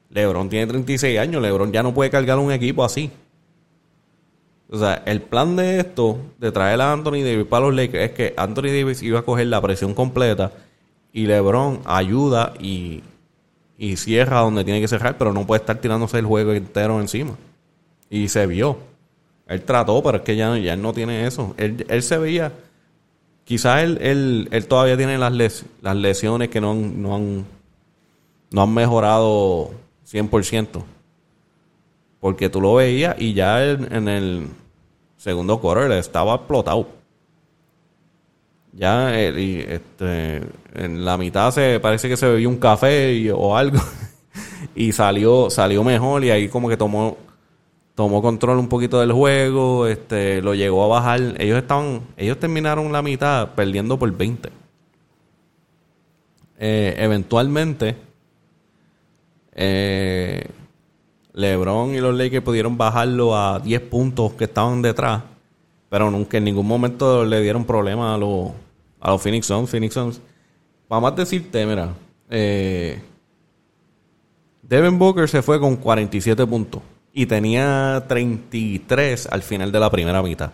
LeBron 0.09 0.49
tiene 0.49 0.65
36 0.65 1.19
años, 1.19 1.41
LeBron 1.41 1.71
ya 1.71 1.83
no 1.83 1.93
puede 1.93 2.09
cargar 2.09 2.39
un 2.39 2.51
equipo 2.51 2.83
así. 2.83 3.11
O 4.71 4.77
sea, 4.77 5.03
el 5.05 5.21
plan 5.21 5.55
de 5.55 5.79
esto, 5.79 6.17
de 6.39 6.51
traer 6.51 6.81
a 6.81 6.91
Anthony 6.91 7.23
Davis 7.23 7.45
para 7.45 7.67
los 7.67 7.75
Lakers, 7.75 8.05
es 8.05 8.11
que 8.11 8.33
Anthony 8.35 8.71
Davis 8.77 9.01
iba 9.03 9.19
a 9.19 9.23
coger 9.23 9.47
la 9.47 9.61
presión 9.61 9.93
completa 9.93 10.51
y 11.13 11.25
LeBron 11.25 11.81
ayuda 11.85 12.53
y, 12.59 13.01
y 13.77 13.95
cierra 13.97 14.39
donde 14.41 14.63
tiene 14.63 14.81
que 14.81 14.87
cerrar, 14.87 15.17
pero 15.17 15.33
no 15.33 15.45
puede 15.47 15.61
estar 15.61 15.77
tirándose 15.77 16.19
el 16.19 16.25
juego 16.25 16.53
entero 16.53 16.99
encima. 17.01 17.35
Y 18.09 18.27
se 18.27 18.45
vio. 18.47 18.77
Él 19.47 19.63
trató, 19.63 20.01
pero 20.03 20.17
es 20.17 20.23
que 20.23 20.35
ya, 20.35 20.57
ya 20.57 20.73
él 20.73 20.81
no 20.81 20.93
tiene 20.93 21.25
eso. 21.25 21.53
Él, 21.57 21.85
él 21.89 22.03
se 22.03 22.17
veía 22.17 22.51
quizás 23.45 23.81
él, 23.83 23.97
él, 24.01 24.47
él 24.51 24.67
todavía 24.67 24.95
tiene 24.95 25.17
las, 25.17 25.31
les- 25.33 25.65
las 25.81 25.95
lesiones 25.95 26.49
que 26.49 26.61
no 26.61 26.71
han, 26.71 27.01
no 27.01 27.15
han, 27.15 27.45
no 28.51 28.61
han 28.61 28.73
mejorado 28.75 29.71
100%. 30.07 30.83
Porque 32.19 32.49
tú 32.49 32.61
lo 32.61 32.75
veías 32.75 33.15
y 33.19 33.33
ya 33.33 33.65
en, 33.65 34.07
el 34.07 34.47
segundo 35.17 35.59
quarter 35.59 35.91
estaba 35.93 36.35
explotado. 36.35 36.87
Ya 38.71 39.19
eh, 39.19 39.33
y, 39.41 39.59
este, 39.59 40.43
en 40.73 41.03
la 41.03 41.17
mitad 41.17 41.51
se 41.51 41.79
parece 41.79 42.07
que 42.07 42.17
se 42.17 42.27
bebió 42.27 42.49
un 42.49 42.57
café 42.57 43.31
o 43.31 43.57
algo 43.57 43.79
y 44.75 44.91
salió 44.91 45.49
salió 45.49 45.83
mejor 45.83 46.23
y 46.23 46.29
ahí 46.29 46.47
como 46.49 46.69
que 46.69 46.77
tomó 46.77 47.17
tomó 47.99 48.21
control 48.21 48.59
un 48.59 48.69
poquito 48.69 49.01
del 49.01 49.11
juego, 49.11 49.85
este, 49.85 50.41
lo 50.41 50.55
llegó 50.55 50.85
a 50.85 50.87
bajar. 50.87 51.19
Ellos 51.37 51.57
estaban, 51.57 51.99
ellos 52.15 52.39
terminaron 52.39 52.93
la 52.93 53.01
mitad 53.01 53.49
perdiendo 53.55 53.99
por 53.99 54.09
20. 54.15 54.49
Eh, 56.59 56.95
eventualmente, 56.97 57.97
eh, 59.53 60.47
LeBron 61.33 61.93
y 61.93 61.99
los 61.99 62.15
Lakers 62.15 62.41
pudieron 62.41 62.77
bajarlo 62.77 63.35
a 63.35 63.59
10 63.59 63.81
puntos 63.81 64.31
que 64.31 64.45
estaban 64.45 64.81
detrás, 64.81 65.23
pero 65.89 66.11
nunca 66.11 66.37
en 66.37 66.43
ningún 66.45 66.67
momento 66.67 67.25
le 67.25 67.41
dieron 67.41 67.65
problema 67.65 68.13
a 68.13 68.17
los, 68.17 68.51
a 68.99 69.11
los 69.11 69.21
Phoenix 69.21 69.47
Suns. 69.47 69.69
Phoenix 69.69 69.93
Suns, 69.93 70.21
para 70.87 71.01
más 71.01 71.15
decirte, 71.15 71.65
mira, 71.65 71.93
eh, 72.29 73.01
Devin 74.61 74.99
Booker 74.99 75.27
se 75.27 75.41
fue 75.41 75.59
con 75.59 75.75
47 75.77 76.45
puntos 76.45 76.81
y 77.11 77.25
tenía 77.25 78.05
33 78.07 79.27
al 79.31 79.41
final 79.41 79.71
de 79.71 79.79
la 79.79 79.89
primera 79.89 80.21
mitad. 80.21 80.51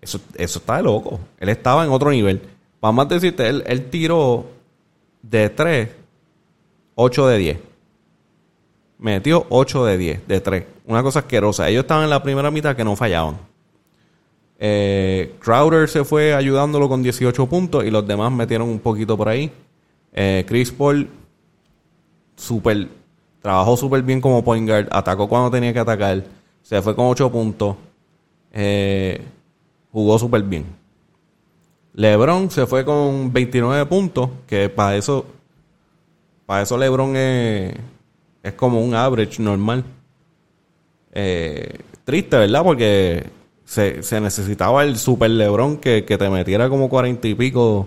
Eso, 0.00 0.20
eso 0.34 0.58
está 0.58 0.78
de 0.78 0.82
loco. 0.82 1.20
Él 1.38 1.48
estaba 1.48 1.84
en 1.84 1.90
otro 1.90 2.10
nivel. 2.10 2.42
Para 2.80 2.92
más 2.92 3.08
decirte, 3.08 3.46
él, 3.46 3.62
él 3.66 3.88
tiró 3.90 4.46
de 5.22 5.48
3, 5.50 5.88
8 6.96 7.26
de 7.28 7.38
10. 7.38 7.58
Metió 8.98 9.46
8 9.48 9.84
de 9.84 9.98
10, 9.98 10.28
de 10.28 10.40
3. 10.40 10.64
Una 10.86 11.02
cosa 11.02 11.20
asquerosa. 11.20 11.68
Ellos 11.68 11.82
estaban 11.82 12.04
en 12.04 12.10
la 12.10 12.22
primera 12.22 12.50
mitad 12.50 12.74
que 12.74 12.84
no 12.84 12.96
fallaban. 12.96 13.49
Eh, 14.62 15.36
Crowder 15.40 15.88
se 15.88 16.04
fue 16.04 16.34
ayudándolo 16.34 16.86
con 16.86 17.02
18 17.02 17.46
puntos 17.46 17.82
y 17.82 17.90
los 17.90 18.06
demás 18.06 18.30
metieron 18.30 18.68
un 18.68 18.78
poquito 18.78 19.16
por 19.16 19.30
ahí. 19.30 19.50
Eh, 20.12 20.44
Chris 20.46 20.70
Paul, 20.70 21.08
super, 22.36 22.86
trabajó 23.40 23.78
súper 23.78 24.02
bien 24.02 24.20
como 24.20 24.44
point 24.44 24.68
guard, 24.68 24.88
atacó 24.90 25.26
cuando 25.30 25.50
tenía 25.50 25.72
que 25.72 25.78
atacar, 25.78 26.24
se 26.62 26.82
fue 26.82 26.94
con 26.94 27.06
8 27.06 27.32
puntos, 27.32 27.76
eh, 28.52 29.22
jugó 29.90 30.18
súper 30.18 30.42
bien. 30.42 30.66
LeBron 31.94 32.50
se 32.50 32.66
fue 32.66 32.84
con 32.84 33.32
29 33.32 33.86
puntos, 33.86 34.28
que 34.46 34.68
para 34.68 34.94
eso, 34.94 35.24
para 36.44 36.62
eso 36.62 36.76
LeBron 36.76 37.16
es, 37.16 37.74
es 38.42 38.52
como 38.52 38.84
un 38.84 38.94
average 38.94 39.42
normal. 39.42 39.84
Triste, 42.04 42.36
¿verdad? 42.36 42.62
Porque 42.62 43.39
se, 43.70 44.20
necesitaba 44.20 44.82
el 44.82 44.98
super 44.98 45.30
Lebron 45.30 45.76
que, 45.76 46.04
que 46.04 46.18
te 46.18 46.28
metiera 46.28 46.68
como 46.68 46.88
cuarenta 46.88 47.28
y 47.28 47.36
pico. 47.36 47.86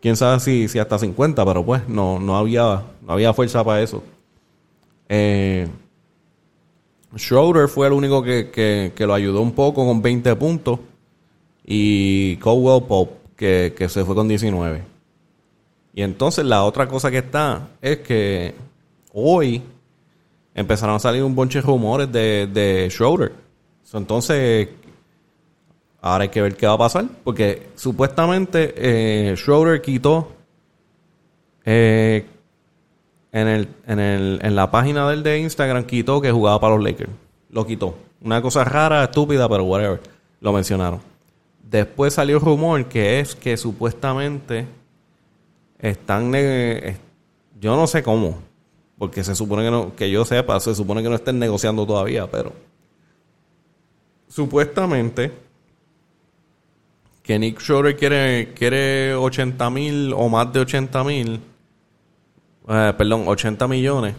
Quién 0.00 0.16
sabe 0.16 0.38
si, 0.38 0.68
si 0.68 0.78
hasta 0.78 1.00
50, 1.00 1.44
pero 1.44 1.64
pues 1.64 1.88
no, 1.88 2.20
no, 2.20 2.36
había, 2.36 2.84
no 3.02 3.12
había 3.12 3.34
fuerza 3.34 3.64
para 3.64 3.82
eso. 3.82 4.04
Eh, 5.08 5.66
Schroeder 7.16 7.66
fue 7.66 7.88
el 7.88 7.92
único 7.92 8.22
que, 8.22 8.50
que, 8.50 8.92
que, 8.94 9.06
lo 9.06 9.14
ayudó 9.14 9.40
un 9.40 9.50
poco 9.50 9.84
con 9.84 10.00
20 10.00 10.36
puntos. 10.36 10.78
Y 11.66 12.36
Cowell 12.36 12.84
Pop, 12.84 13.10
que, 13.36 13.74
que 13.76 13.88
se 13.88 14.04
fue 14.04 14.14
con 14.14 14.28
19. 14.28 14.80
Y 15.94 16.02
entonces 16.02 16.44
la 16.44 16.62
otra 16.62 16.86
cosa 16.86 17.10
que 17.10 17.18
está 17.18 17.70
es 17.82 17.98
que 17.98 18.54
hoy 19.12 19.60
empezaron 20.54 20.94
a 20.94 21.00
salir 21.00 21.24
un 21.24 21.34
bonche 21.34 21.60
de 21.60 21.66
rumores 21.66 22.12
de, 22.12 22.46
de 22.46 22.88
Schroeder. 22.90 23.32
Entonces, 23.92 24.68
ahora 26.04 26.24
hay 26.24 26.28
que 26.28 26.42
ver 26.42 26.54
qué 26.54 26.66
va 26.66 26.74
a 26.74 26.78
pasar. 26.78 27.06
Porque 27.24 27.68
supuestamente 27.76 28.74
eh, 28.76 29.34
Schroeder 29.36 29.80
quitó 29.80 30.32
eh, 31.64 32.26
en, 33.32 33.48
el, 33.48 33.68
en, 33.86 33.98
el, 33.98 34.38
en 34.42 34.54
la 34.54 34.70
página 34.70 35.08
del 35.08 35.22
de 35.22 35.38
Instagram, 35.38 35.84
quitó 35.84 36.20
que 36.20 36.30
jugaba 36.30 36.60
para 36.60 36.74
los 36.74 36.84
Lakers. 36.84 37.10
Lo 37.48 37.66
quitó. 37.66 37.96
Una 38.20 38.42
cosa 38.42 38.64
rara, 38.64 39.04
estúpida, 39.04 39.48
pero 39.48 39.64
whatever. 39.64 40.00
Lo 40.40 40.52
mencionaron. 40.52 41.00
Después 41.62 42.12
salió 42.12 42.38
rumor 42.38 42.84
que 42.84 43.20
es 43.20 43.34
que 43.34 43.56
supuestamente 43.56 44.66
están... 45.78 46.32
yo 47.58 47.76
no 47.76 47.86
sé 47.86 48.02
cómo, 48.02 48.40
porque 48.98 49.24
se 49.24 49.34
supone 49.34 49.64
que 49.64 49.70
no, 49.70 49.96
que 49.96 50.10
yo 50.10 50.26
sepa, 50.26 50.60
se 50.60 50.74
supone 50.74 51.02
que 51.02 51.08
no 51.08 51.14
estén 51.14 51.38
negociando 51.38 51.86
todavía, 51.86 52.30
pero 52.30 52.52
supuestamente 54.28 55.32
que 57.24 57.38
Nick 57.38 57.58
Schroeder 57.58 57.96
quiere, 57.96 58.52
quiere 58.52 59.14
80 59.14 59.70
mil 59.70 60.12
o 60.12 60.28
más 60.28 60.52
de 60.52 60.60
80 60.60 61.04
mil, 61.04 61.40
eh, 62.68 62.92
perdón, 62.96 63.24
80 63.26 63.66
millones, 63.66 64.14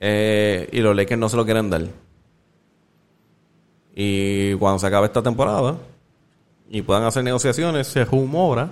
eh, 0.00 0.68
y 0.72 0.80
los 0.80 0.96
Lakers 0.96 1.20
no 1.20 1.28
se 1.28 1.36
lo 1.36 1.44
quieren 1.44 1.68
dar. 1.68 1.82
Y 3.94 4.54
cuando 4.54 4.78
se 4.78 4.86
acabe 4.86 5.06
esta 5.06 5.22
temporada 5.22 5.76
y 6.70 6.80
puedan 6.80 7.04
hacer 7.04 7.22
negociaciones, 7.22 7.86
se 7.88 8.06
rumora 8.06 8.70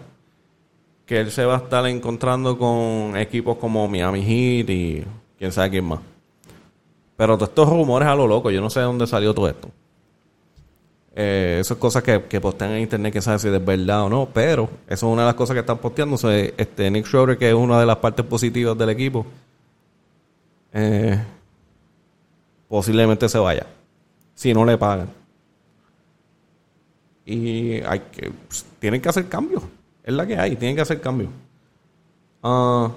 que 1.05 1.21
él 1.21 1.31
se 1.31 1.45
va 1.45 1.57
a 1.57 1.59
estar 1.59 1.87
encontrando 1.87 2.57
con 2.57 3.19
equipos 3.19 3.59
como 3.59 3.87
Miami 3.87 4.23
Heat 4.23 4.71
y 4.71 5.05
quién 5.39 5.53
sabe 5.53 5.71
quién 5.71 5.85
más. 5.85 6.01
Pero 7.19 7.37
todos 7.37 7.51
estos 7.51 7.69
rumores 7.69 8.09
a 8.09 8.15
lo 8.15 8.27
loco, 8.27 8.51
yo 8.51 8.63
no 8.63 8.71
sé 8.71 8.81
de 8.81 8.87
dónde 8.87 9.07
salió 9.07 9.35
todo 9.35 9.47
esto. 9.47 9.69
Eh, 11.23 11.59
esas 11.61 11.77
cosas 11.77 12.03
que, 12.03 12.23
que 12.23 12.41
postean 12.41 12.71
en 12.71 12.81
internet 12.81 13.13
que 13.13 13.21
sabe 13.21 13.39
si 13.39 13.49
es 13.49 13.65
verdad 13.65 14.05
o 14.05 14.09
no, 14.09 14.27
pero 14.33 14.71
eso 14.87 15.07
es 15.07 15.13
una 15.13 15.21
de 15.21 15.27
las 15.27 15.35
cosas 15.35 15.53
que 15.53 15.61
están 15.61 15.77
posteando. 15.77 16.17
este 16.31 16.91
Nick 16.91 17.05
Schroeder, 17.05 17.37
que 17.37 17.51
es 17.51 17.55
una 17.55 17.79
de 17.79 17.85
las 17.85 17.99
partes 17.99 18.25
positivas 18.25 18.79
del 18.79 18.89
equipo, 18.89 19.27
eh, 20.73 21.23
posiblemente 22.69 23.29
se 23.29 23.39
vaya. 23.39 23.67
Si 24.35 24.55
no 24.55 24.65
le 24.65 24.79
pagan. 24.79 25.11
Y 27.27 27.83
hay 27.83 28.01
que, 28.11 28.31
pues, 28.49 28.65
tienen 28.79 29.03
que 29.03 29.11
hacer 29.11 29.29
cambios. 29.29 29.63
Es 30.03 30.15
la 30.15 30.27
que 30.27 30.39
hay, 30.39 30.57
tienen 30.57 30.75
que 30.75 30.83
hacer 30.83 31.03
cambios. 31.03 31.29
Ah, 32.43 32.91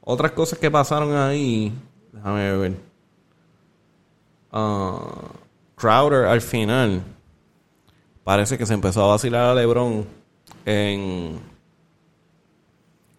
otras 0.00 0.32
cosas 0.32 0.58
que 0.58 0.70
pasaron 0.70 1.14
ahí. 1.14 1.70
Déjame 2.12 2.56
ver. 2.56 2.95
Uh, 4.56 4.98
Crowder 5.74 6.24
al 6.24 6.40
final. 6.40 7.02
Parece 8.24 8.56
que 8.56 8.64
se 8.64 8.72
empezó 8.72 9.04
a 9.04 9.08
vacilar 9.08 9.50
a 9.50 9.54
LeBron 9.54 10.06
en. 10.64 11.38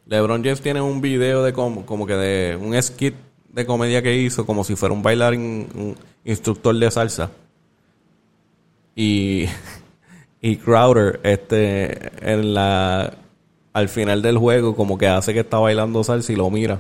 LeBron 0.08 0.44
James 0.44 0.62
tiene 0.62 0.82
un 0.82 1.00
video 1.00 1.44
de 1.44 1.54
como, 1.54 1.86
como 1.86 2.08
que 2.08 2.14
de 2.14 2.56
un 2.56 2.82
skit 2.82 3.14
de 3.50 3.66
comedia 3.66 4.02
que 4.02 4.16
hizo, 4.16 4.46
como 4.46 4.64
si 4.64 4.76
fuera 4.76 4.94
un 4.94 5.04
bailarín, 5.04 5.96
instructor 6.26 6.76
de 6.76 6.90
salsa. 6.90 7.30
Y 8.96 9.46
y 10.42 10.56
Crowder 10.58 11.20
este 11.24 12.32
en 12.34 12.56
la 12.56 13.14
al 13.74 13.90
final 13.90 14.24
del 14.24 14.40
juego 14.40 14.76
como 14.76 14.98
que 14.98 15.08
hace 15.08 15.34
que 15.36 15.42
está 15.42 15.60
bailando 15.60 16.04
salsa 16.04 16.34
y 16.34 16.36
lo 16.36 16.50
mira 16.50 16.80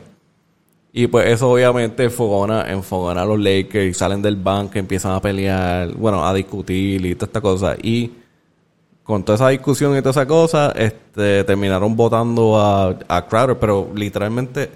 y 0.97 1.05
pues 1.05 1.27
eso 1.27 1.51
obviamente 1.51 2.05
enfogona, 2.05 2.71
enfogona 2.71 3.21
a 3.21 3.25
los 3.25 3.39
Lakers 3.39 3.86
y 3.86 3.93
salen 3.93 4.19
del 4.19 4.36
banco 4.36 4.79
empiezan 4.79 5.12
a 5.12 5.21
pelear 5.21 5.93
bueno 5.93 6.25
a 6.25 6.33
discutir 6.33 7.05
y 7.05 7.13
toda 7.13 7.27
esta 7.27 7.39
cosa 7.39 7.75
y 7.79 8.12
con 9.03 9.23
toda 9.23 9.36
esa 9.36 9.49
discusión 9.49 9.95
y 9.95 9.99
toda 9.99 10.10
esa 10.10 10.25
cosa 10.25 10.71
este 10.71 11.43
terminaron 11.43 11.95
votando 11.95 12.60
a, 12.60 12.97
a 13.07 13.27
Crowder 13.27 13.60
pero 13.60 13.91
literalmente 13.93 14.71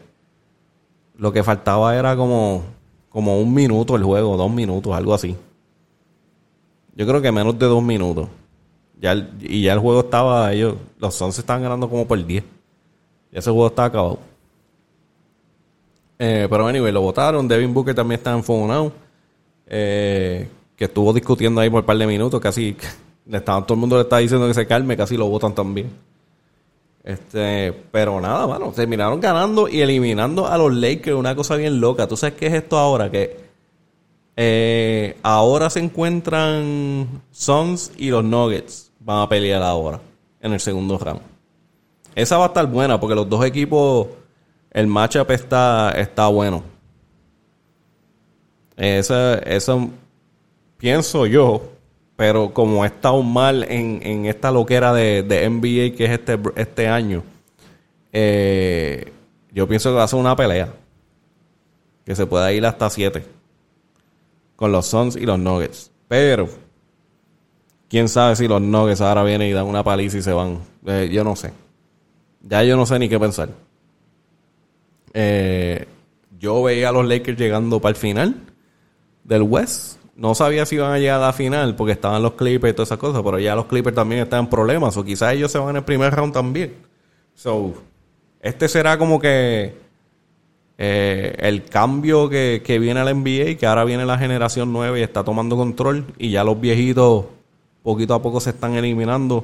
lo 1.17 1.33
que 1.33 1.41
faltaba 1.41 1.97
era 1.97 2.15
como 2.15 2.65
como 3.09 3.39
un 3.39 3.51
minuto 3.51 3.95
el 3.95 4.03
juego 4.03 4.37
dos 4.37 4.51
minutos 4.51 4.93
algo 4.93 5.15
así 5.15 5.35
yo 6.95 7.07
creo 7.07 7.19
que 7.19 7.31
menos 7.31 7.57
de 7.57 7.65
dos 7.65 7.81
minutos 7.81 8.29
ya 9.01 9.15
y 9.39 9.63
ya 9.63 9.73
el 9.73 9.79
juego 9.79 10.01
estaba, 10.01 10.53
ellos, 10.53 10.75
los 10.99 11.15
Suns 11.15 11.39
estaban 11.39 11.63
ganando 11.63 11.89
como 11.89 12.07
por 12.07 12.23
10. 12.23 12.43
Ya 13.31 13.39
ese 13.39 13.49
juego 13.49 13.65
estaba 13.65 13.87
acabado. 13.87 14.30
Eh, 16.23 16.45
pero 16.47 16.67
anyway, 16.67 16.91
lo 16.91 17.01
votaron. 17.01 17.47
Devin 17.47 17.73
Booker 17.73 17.95
también 17.95 18.19
está 18.19 18.31
enfonado. 18.31 18.91
Eh, 19.65 20.47
que 20.75 20.85
estuvo 20.85 21.11
discutiendo 21.13 21.61
ahí 21.61 21.69
por 21.71 21.79
un 21.79 21.85
par 21.87 21.97
de 21.97 22.05
minutos. 22.05 22.39
Casi 22.39 22.77
le 23.25 23.37
estaban, 23.39 23.65
todo 23.65 23.73
el 23.73 23.79
mundo 23.79 23.95
le 23.95 24.03
está 24.03 24.19
diciendo 24.19 24.47
que 24.47 24.53
se 24.53 24.67
calme. 24.67 24.95
Casi 24.95 25.17
lo 25.17 25.25
votan 25.27 25.55
también. 25.55 25.89
Este, 27.03 27.73
pero 27.91 28.21
nada, 28.21 28.45
bueno, 28.45 28.71
terminaron 28.71 29.19
ganando 29.19 29.67
y 29.67 29.81
eliminando 29.81 30.45
a 30.45 30.59
los 30.59 30.71
Lakers. 30.71 31.17
Una 31.17 31.35
cosa 31.35 31.55
bien 31.55 31.81
loca. 31.81 32.07
¿Tú 32.07 32.15
sabes 32.15 32.35
qué 32.35 32.45
es 32.45 32.53
esto 32.53 32.77
ahora? 32.77 33.09
Que 33.09 33.39
eh, 34.35 35.17
ahora 35.23 35.71
se 35.71 35.79
encuentran 35.79 37.23
Suns 37.31 37.93
y 37.97 38.11
los 38.11 38.23
Nuggets 38.23 38.91
van 38.99 39.23
a 39.23 39.27
pelear 39.27 39.63
ahora 39.63 39.99
en 40.39 40.53
el 40.53 40.59
segundo 40.59 40.99
round. 40.99 41.21
Esa 42.13 42.37
va 42.37 42.45
a 42.45 42.47
estar 42.49 42.67
buena 42.67 42.99
porque 42.99 43.15
los 43.15 43.27
dos 43.27 43.43
equipos, 43.43 44.07
el 44.71 44.87
matchup 44.87 45.29
está, 45.31 45.91
está 45.91 46.27
bueno. 46.27 46.63
Eso, 48.77 49.33
eso 49.43 49.89
pienso 50.77 51.27
yo, 51.27 51.69
pero 52.15 52.53
como 52.53 52.83
he 52.83 52.87
estado 52.87 53.21
mal 53.21 53.63
en, 53.69 53.99
en 54.01 54.25
esta 54.25 54.51
loquera 54.51 54.93
de, 54.93 55.23
de, 55.23 55.47
NBA 55.49 55.95
que 55.95 56.05
es 56.05 56.11
este, 56.11 56.39
este 56.55 56.87
año, 56.87 57.23
eh, 58.13 59.11
yo 59.51 59.67
pienso 59.67 59.89
que 59.89 59.95
va 59.95 60.03
a 60.03 60.07
ser 60.07 60.19
una 60.19 60.35
pelea. 60.35 60.73
Que 62.05 62.15
se 62.15 62.25
pueda 62.25 62.51
ir 62.51 62.65
hasta 62.65 62.89
7 62.89 63.23
con 64.55 64.71
los 64.71 64.87
Suns 64.87 65.15
y 65.15 65.25
los 65.25 65.37
Nuggets. 65.37 65.91
Pero 66.07 66.49
quién 67.87 68.09
sabe 68.09 68.35
si 68.35 68.47
los 68.47 68.61
Nuggets 68.61 69.01
ahora 69.01 69.23
vienen 69.23 69.49
y 69.49 69.53
dan 69.53 69.65
una 69.65 69.83
paliza 69.83 70.17
y 70.17 70.21
se 70.21 70.33
van. 70.33 70.59
Eh, 70.87 71.09
yo 71.11 71.23
no 71.23 71.35
sé. 71.35 71.53
Ya 72.41 72.63
yo 72.63 72.75
no 72.75 72.85
sé 72.85 72.97
ni 72.97 73.07
qué 73.07 73.19
pensar. 73.19 73.49
Eh, 75.13 75.87
yo 76.39 76.63
veía 76.63 76.89
a 76.89 76.91
los 76.91 77.05
Lakers 77.05 77.37
llegando 77.37 77.79
para 77.79 77.91
el 77.91 77.95
final 77.95 78.35
del 79.23 79.43
West. 79.43 79.99
No 80.15 80.35
sabía 80.35 80.65
si 80.65 80.75
iban 80.75 80.91
a 80.91 80.99
llegar 80.99 81.17
a 81.21 81.27
la 81.27 81.33
final 81.33 81.75
porque 81.75 81.93
estaban 81.93 82.21
los 82.21 82.33
Clippers 82.33 82.71
y 82.71 82.75
todas 82.75 82.89
esas 82.89 82.97
cosas, 82.97 83.21
pero 83.23 83.39
ya 83.39 83.55
los 83.55 83.65
Clippers 83.65 83.95
también 83.95 84.21
están 84.21 84.41
en 84.41 84.49
problemas. 84.49 84.95
O 84.97 85.03
quizás 85.03 85.33
ellos 85.33 85.51
se 85.51 85.57
van 85.57 85.69
en 85.71 85.75
el 85.77 85.83
primer 85.83 86.13
round 86.13 86.33
también. 86.33 86.75
So, 87.35 87.73
este 88.41 88.67
será 88.67 88.97
como 88.97 89.19
que 89.19 89.75
eh, 90.77 91.35
el 91.39 91.63
cambio 91.65 92.29
que, 92.29 92.61
que 92.65 92.79
viene 92.79 92.99
al 92.99 93.15
NBA, 93.15 93.57
que 93.57 93.65
ahora 93.65 93.83
viene 93.83 94.05
la 94.05 94.17
generación 94.17 94.73
9 94.73 94.99
y 94.99 95.03
está 95.03 95.23
tomando 95.23 95.55
control, 95.55 96.05
y 96.17 96.31
ya 96.31 96.43
los 96.43 96.59
viejitos 96.59 97.25
poquito 97.83 98.13
a 98.13 98.21
poco 98.21 98.39
se 98.39 98.51
están 98.51 98.75
eliminando. 98.75 99.43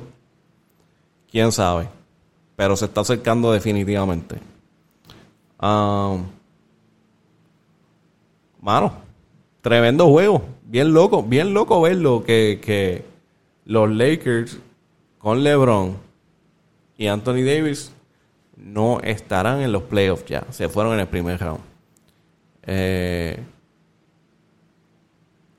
Quién 1.30 1.52
sabe. 1.52 1.90
Pero 2.56 2.76
se 2.76 2.86
está 2.86 3.02
acercando 3.02 3.52
definitivamente. 3.52 4.38
Um, 5.62 6.26
tremendo 9.62 10.08
juego. 10.10 10.44
Bien 10.64 10.94
loco, 10.94 11.24
bien 11.24 11.54
loco 11.54 11.82
verlo 11.82 12.24
que, 12.24 12.60
que 12.64 13.06
los 13.66 13.90
Lakers 13.90 14.60
con 15.18 15.44
LeBron 15.44 15.98
y 16.98 17.08
Anthony 17.08 17.44
Davis 17.46 17.92
no 18.56 19.00
estarán 19.02 19.62
en 19.62 19.72
los 19.72 19.84
playoffs 19.84 20.26
ya. 20.26 20.46
Se 20.52 20.68
fueron 20.68 20.94
en 20.94 21.02
el 21.02 21.08
primer 21.08 21.40
round. 21.40 21.62
Eh, 22.64 23.40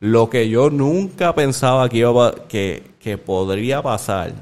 lo 0.00 0.28
que 0.28 0.48
yo 0.48 0.70
nunca 0.70 1.34
pensaba 1.34 1.88
que, 1.88 1.98
iba 1.98 2.34
que, 2.48 2.92
que 3.00 3.18
podría 3.18 3.82
pasar, 3.82 4.32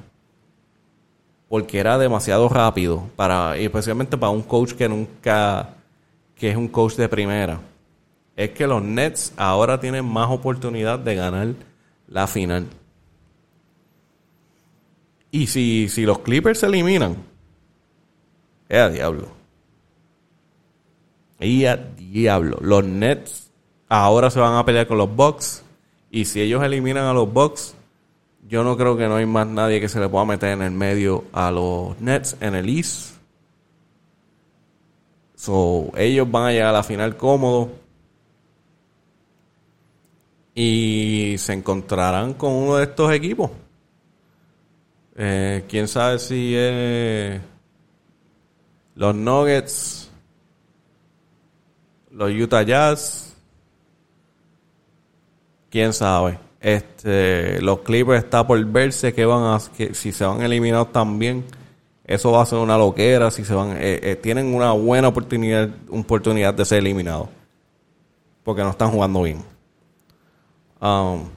porque 1.49 1.79
era 1.79 1.99
demasiado 1.99 2.49
rápido, 2.49 3.09
para, 3.17 3.57
especialmente 3.57 4.17
para 4.17 4.31
un 4.31 4.43
coach 4.43 4.73
que 4.73 4.89
nunca, 4.89 5.75
que 6.35 6.51
es 6.51 6.57
un 6.57 6.69
coach 6.69 6.95
de 6.95 7.09
primera, 7.09 7.61
es 8.37 8.51
que 8.51 8.67
los 8.67 8.83
Nets 8.83 9.33
ahora 9.37 9.81
tienen 9.81 10.05
más 10.05 10.29
oportunidad 10.31 10.99
de 10.99 11.15
ganar 11.15 11.49
la 12.09 12.27
final. 12.27 12.67
Y 15.31 15.47
si, 15.47 15.89
si 15.89 16.05
los 16.05 16.21
Clippers 16.21 16.61
se 16.61 16.67
eliminan, 16.67 17.17
es 18.69 18.79
a 18.79 18.89
diablo. 18.89 19.29
Y 21.41 21.65
a 21.67 21.77
diablo. 21.77 22.59
Los 22.61 22.85
Nets 22.85 23.51
ahora 23.89 24.31
se 24.31 24.41
van 24.41 24.55
a 24.55 24.65
pelear 24.65 24.87
con 24.87 24.99
los 24.99 25.15
Bucks. 25.15 25.63
Y 26.11 26.25
si 26.25 26.41
ellos 26.41 26.63
eliminan 26.63 27.05
a 27.05 27.13
los 27.13 27.33
Bucks, 27.33 27.75
yo 28.49 28.63
no 28.63 28.77
creo 28.77 28.97
que 28.97 29.09
no 29.09 29.17
hay 29.17 29.27
más 29.27 29.47
nadie 29.47 29.81
que 29.81 29.89
se 29.89 29.99
le 29.99 30.09
pueda 30.09 30.25
meter 30.25 30.51
en 30.51 30.63
el 30.63 30.71
medio 30.71 31.25
a 31.33 31.51
los 31.51 31.99
Nets 32.01 32.37
en 32.41 32.55
el 32.55 32.69
East. 32.69 33.17
So, 35.35 35.93
ellos 35.97 36.31
van 36.31 36.45
a 36.45 36.53
llegar 36.53 36.69
a 36.69 36.73
la 36.73 36.83
final 36.83 37.17
cómodo. 37.17 37.71
Y 40.55 41.35
se 41.39 41.53
encontrarán 41.53 42.35
con 42.35 42.53
uno 42.53 42.77
de 42.77 42.85
estos 42.85 43.13
equipos. 43.13 43.51
Eh, 45.17 45.65
Quién 45.69 45.89
sabe 45.89 46.19
si 46.19 46.55
es 46.57 47.41
los 48.95 49.15
Nuggets, 49.15 50.11
los 52.11 52.31
Utah 52.33 52.63
Jazz. 52.63 53.35
Quién 55.69 55.93
sabe. 55.93 56.46
Este, 56.67 57.63
los 57.63 57.83
Clippers 57.83 58.25
está 58.25 58.45
por 58.45 58.65
verse 58.65 59.15
que 59.15 59.25
van 59.25 59.45
a, 59.45 59.61
que 59.77 59.95
si 59.95 60.11
se 60.11 60.25
van 60.25 60.43
eliminados 60.43 60.91
también. 60.91 61.45
Eso 62.05 62.33
va 62.33 62.43
a 62.43 62.47
ser 62.47 62.59
una 62.59 62.77
loquera 62.77 63.31
si 63.31 63.45
se 63.45 63.55
van. 63.55 63.77
eh, 63.77 64.01
eh, 64.03 64.17
tienen 64.21 64.53
una 64.53 64.73
buena 64.73 65.07
oportunidad, 65.07 65.71
oportunidad 65.89 66.55
de 66.55 66.65
ser 66.65 66.79
eliminados. 66.79 67.29
Porque 68.43 68.63
no 68.63 68.71
están 68.71 68.91
jugando 68.91 69.23
bien. 69.23 69.45
Um, 70.81 71.29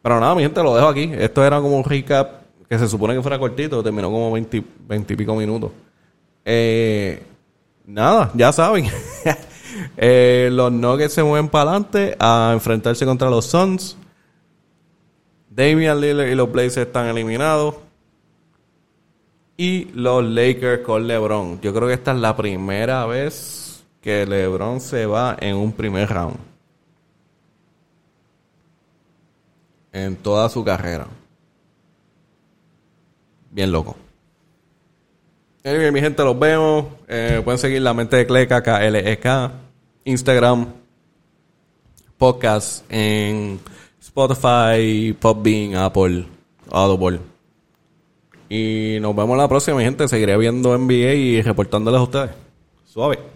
pero 0.00 0.18
nada, 0.18 0.34
mi 0.34 0.44
gente, 0.44 0.62
lo 0.62 0.74
dejo 0.74 0.88
aquí. 0.88 1.10
Esto 1.12 1.44
era 1.44 1.60
como 1.60 1.76
un 1.76 1.84
recap 1.84 2.40
que 2.70 2.78
se 2.78 2.88
supone 2.88 3.14
que 3.14 3.20
fuera 3.20 3.38
cortito. 3.38 3.82
Terminó 3.82 4.10
como 4.10 4.32
20, 4.32 4.64
20 4.88 5.12
y 5.12 5.16
pico 5.16 5.34
minutos. 5.34 5.72
Eh, 6.42 7.22
nada, 7.84 8.30
ya 8.32 8.50
saben. 8.50 8.86
Los 10.56 10.72
Nuggets 10.72 11.12
se 11.12 11.22
mueven 11.22 11.50
para 11.50 11.64
adelante 11.72 12.16
a 12.18 12.52
enfrentarse 12.54 13.04
contra 13.04 13.28
los 13.28 13.44
Suns. 13.44 13.94
Damian 15.56 15.98
Lillard 15.98 16.28
y 16.28 16.34
los 16.34 16.52
Blazers 16.52 16.86
están 16.88 17.06
eliminados. 17.06 17.76
Y 19.56 19.86
los 19.94 20.22
Lakers 20.22 20.82
con 20.82 21.06
LeBron. 21.06 21.62
Yo 21.62 21.72
creo 21.72 21.88
que 21.88 21.94
esta 21.94 22.12
es 22.12 22.18
la 22.18 22.36
primera 22.36 23.06
vez 23.06 23.82
que 24.02 24.26
LeBron 24.26 24.80
se 24.82 25.06
va 25.06 25.34
en 25.40 25.56
un 25.56 25.72
primer 25.72 26.10
round. 26.10 26.36
En 29.92 30.16
toda 30.16 30.50
su 30.50 30.62
carrera. 30.62 31.06
Bien 33.50 33.72
loco. 33.72 33.96
Anyway, 35.64 35.90
mi 35.90 36.00
gente, 36.00 36.22
los 36.22 36.38
vemos. 36.38 36.84
Eh, 37.08 37.40
pueden 37.42 37.58
seguir 37.58 37.80
la 37.80 37.94
mente 37.94 38.16
de 38.16 38.26
Cleca, 38.26 38.62
K-L-E-K, 38.62 39.52
Instagram, 40.04 40.66
podcast 42.18 42.84
en 42.90 43.58
Spotify, 44.06 45.12
Podbean, 45.18 45.74
Apple, 45.74 46.26
Audible. 46.70 47.20
Y 48.48 48.98
nos 49.00 49.14
vemos 49.16 49.36
la 49.36 49.48
próxima, 49.48 49.78
mi 49.78 49.84
gente. 49.84 50.06
Seguiré 50.06 50.36
viendo 50.38 50.78
NBA 50.78 51.14
y 51.14 51.42
reportándoles 51.42 52.00
a 52.00 52.02
ustedes. 52.04 52.30
Suave. 52.86 53.35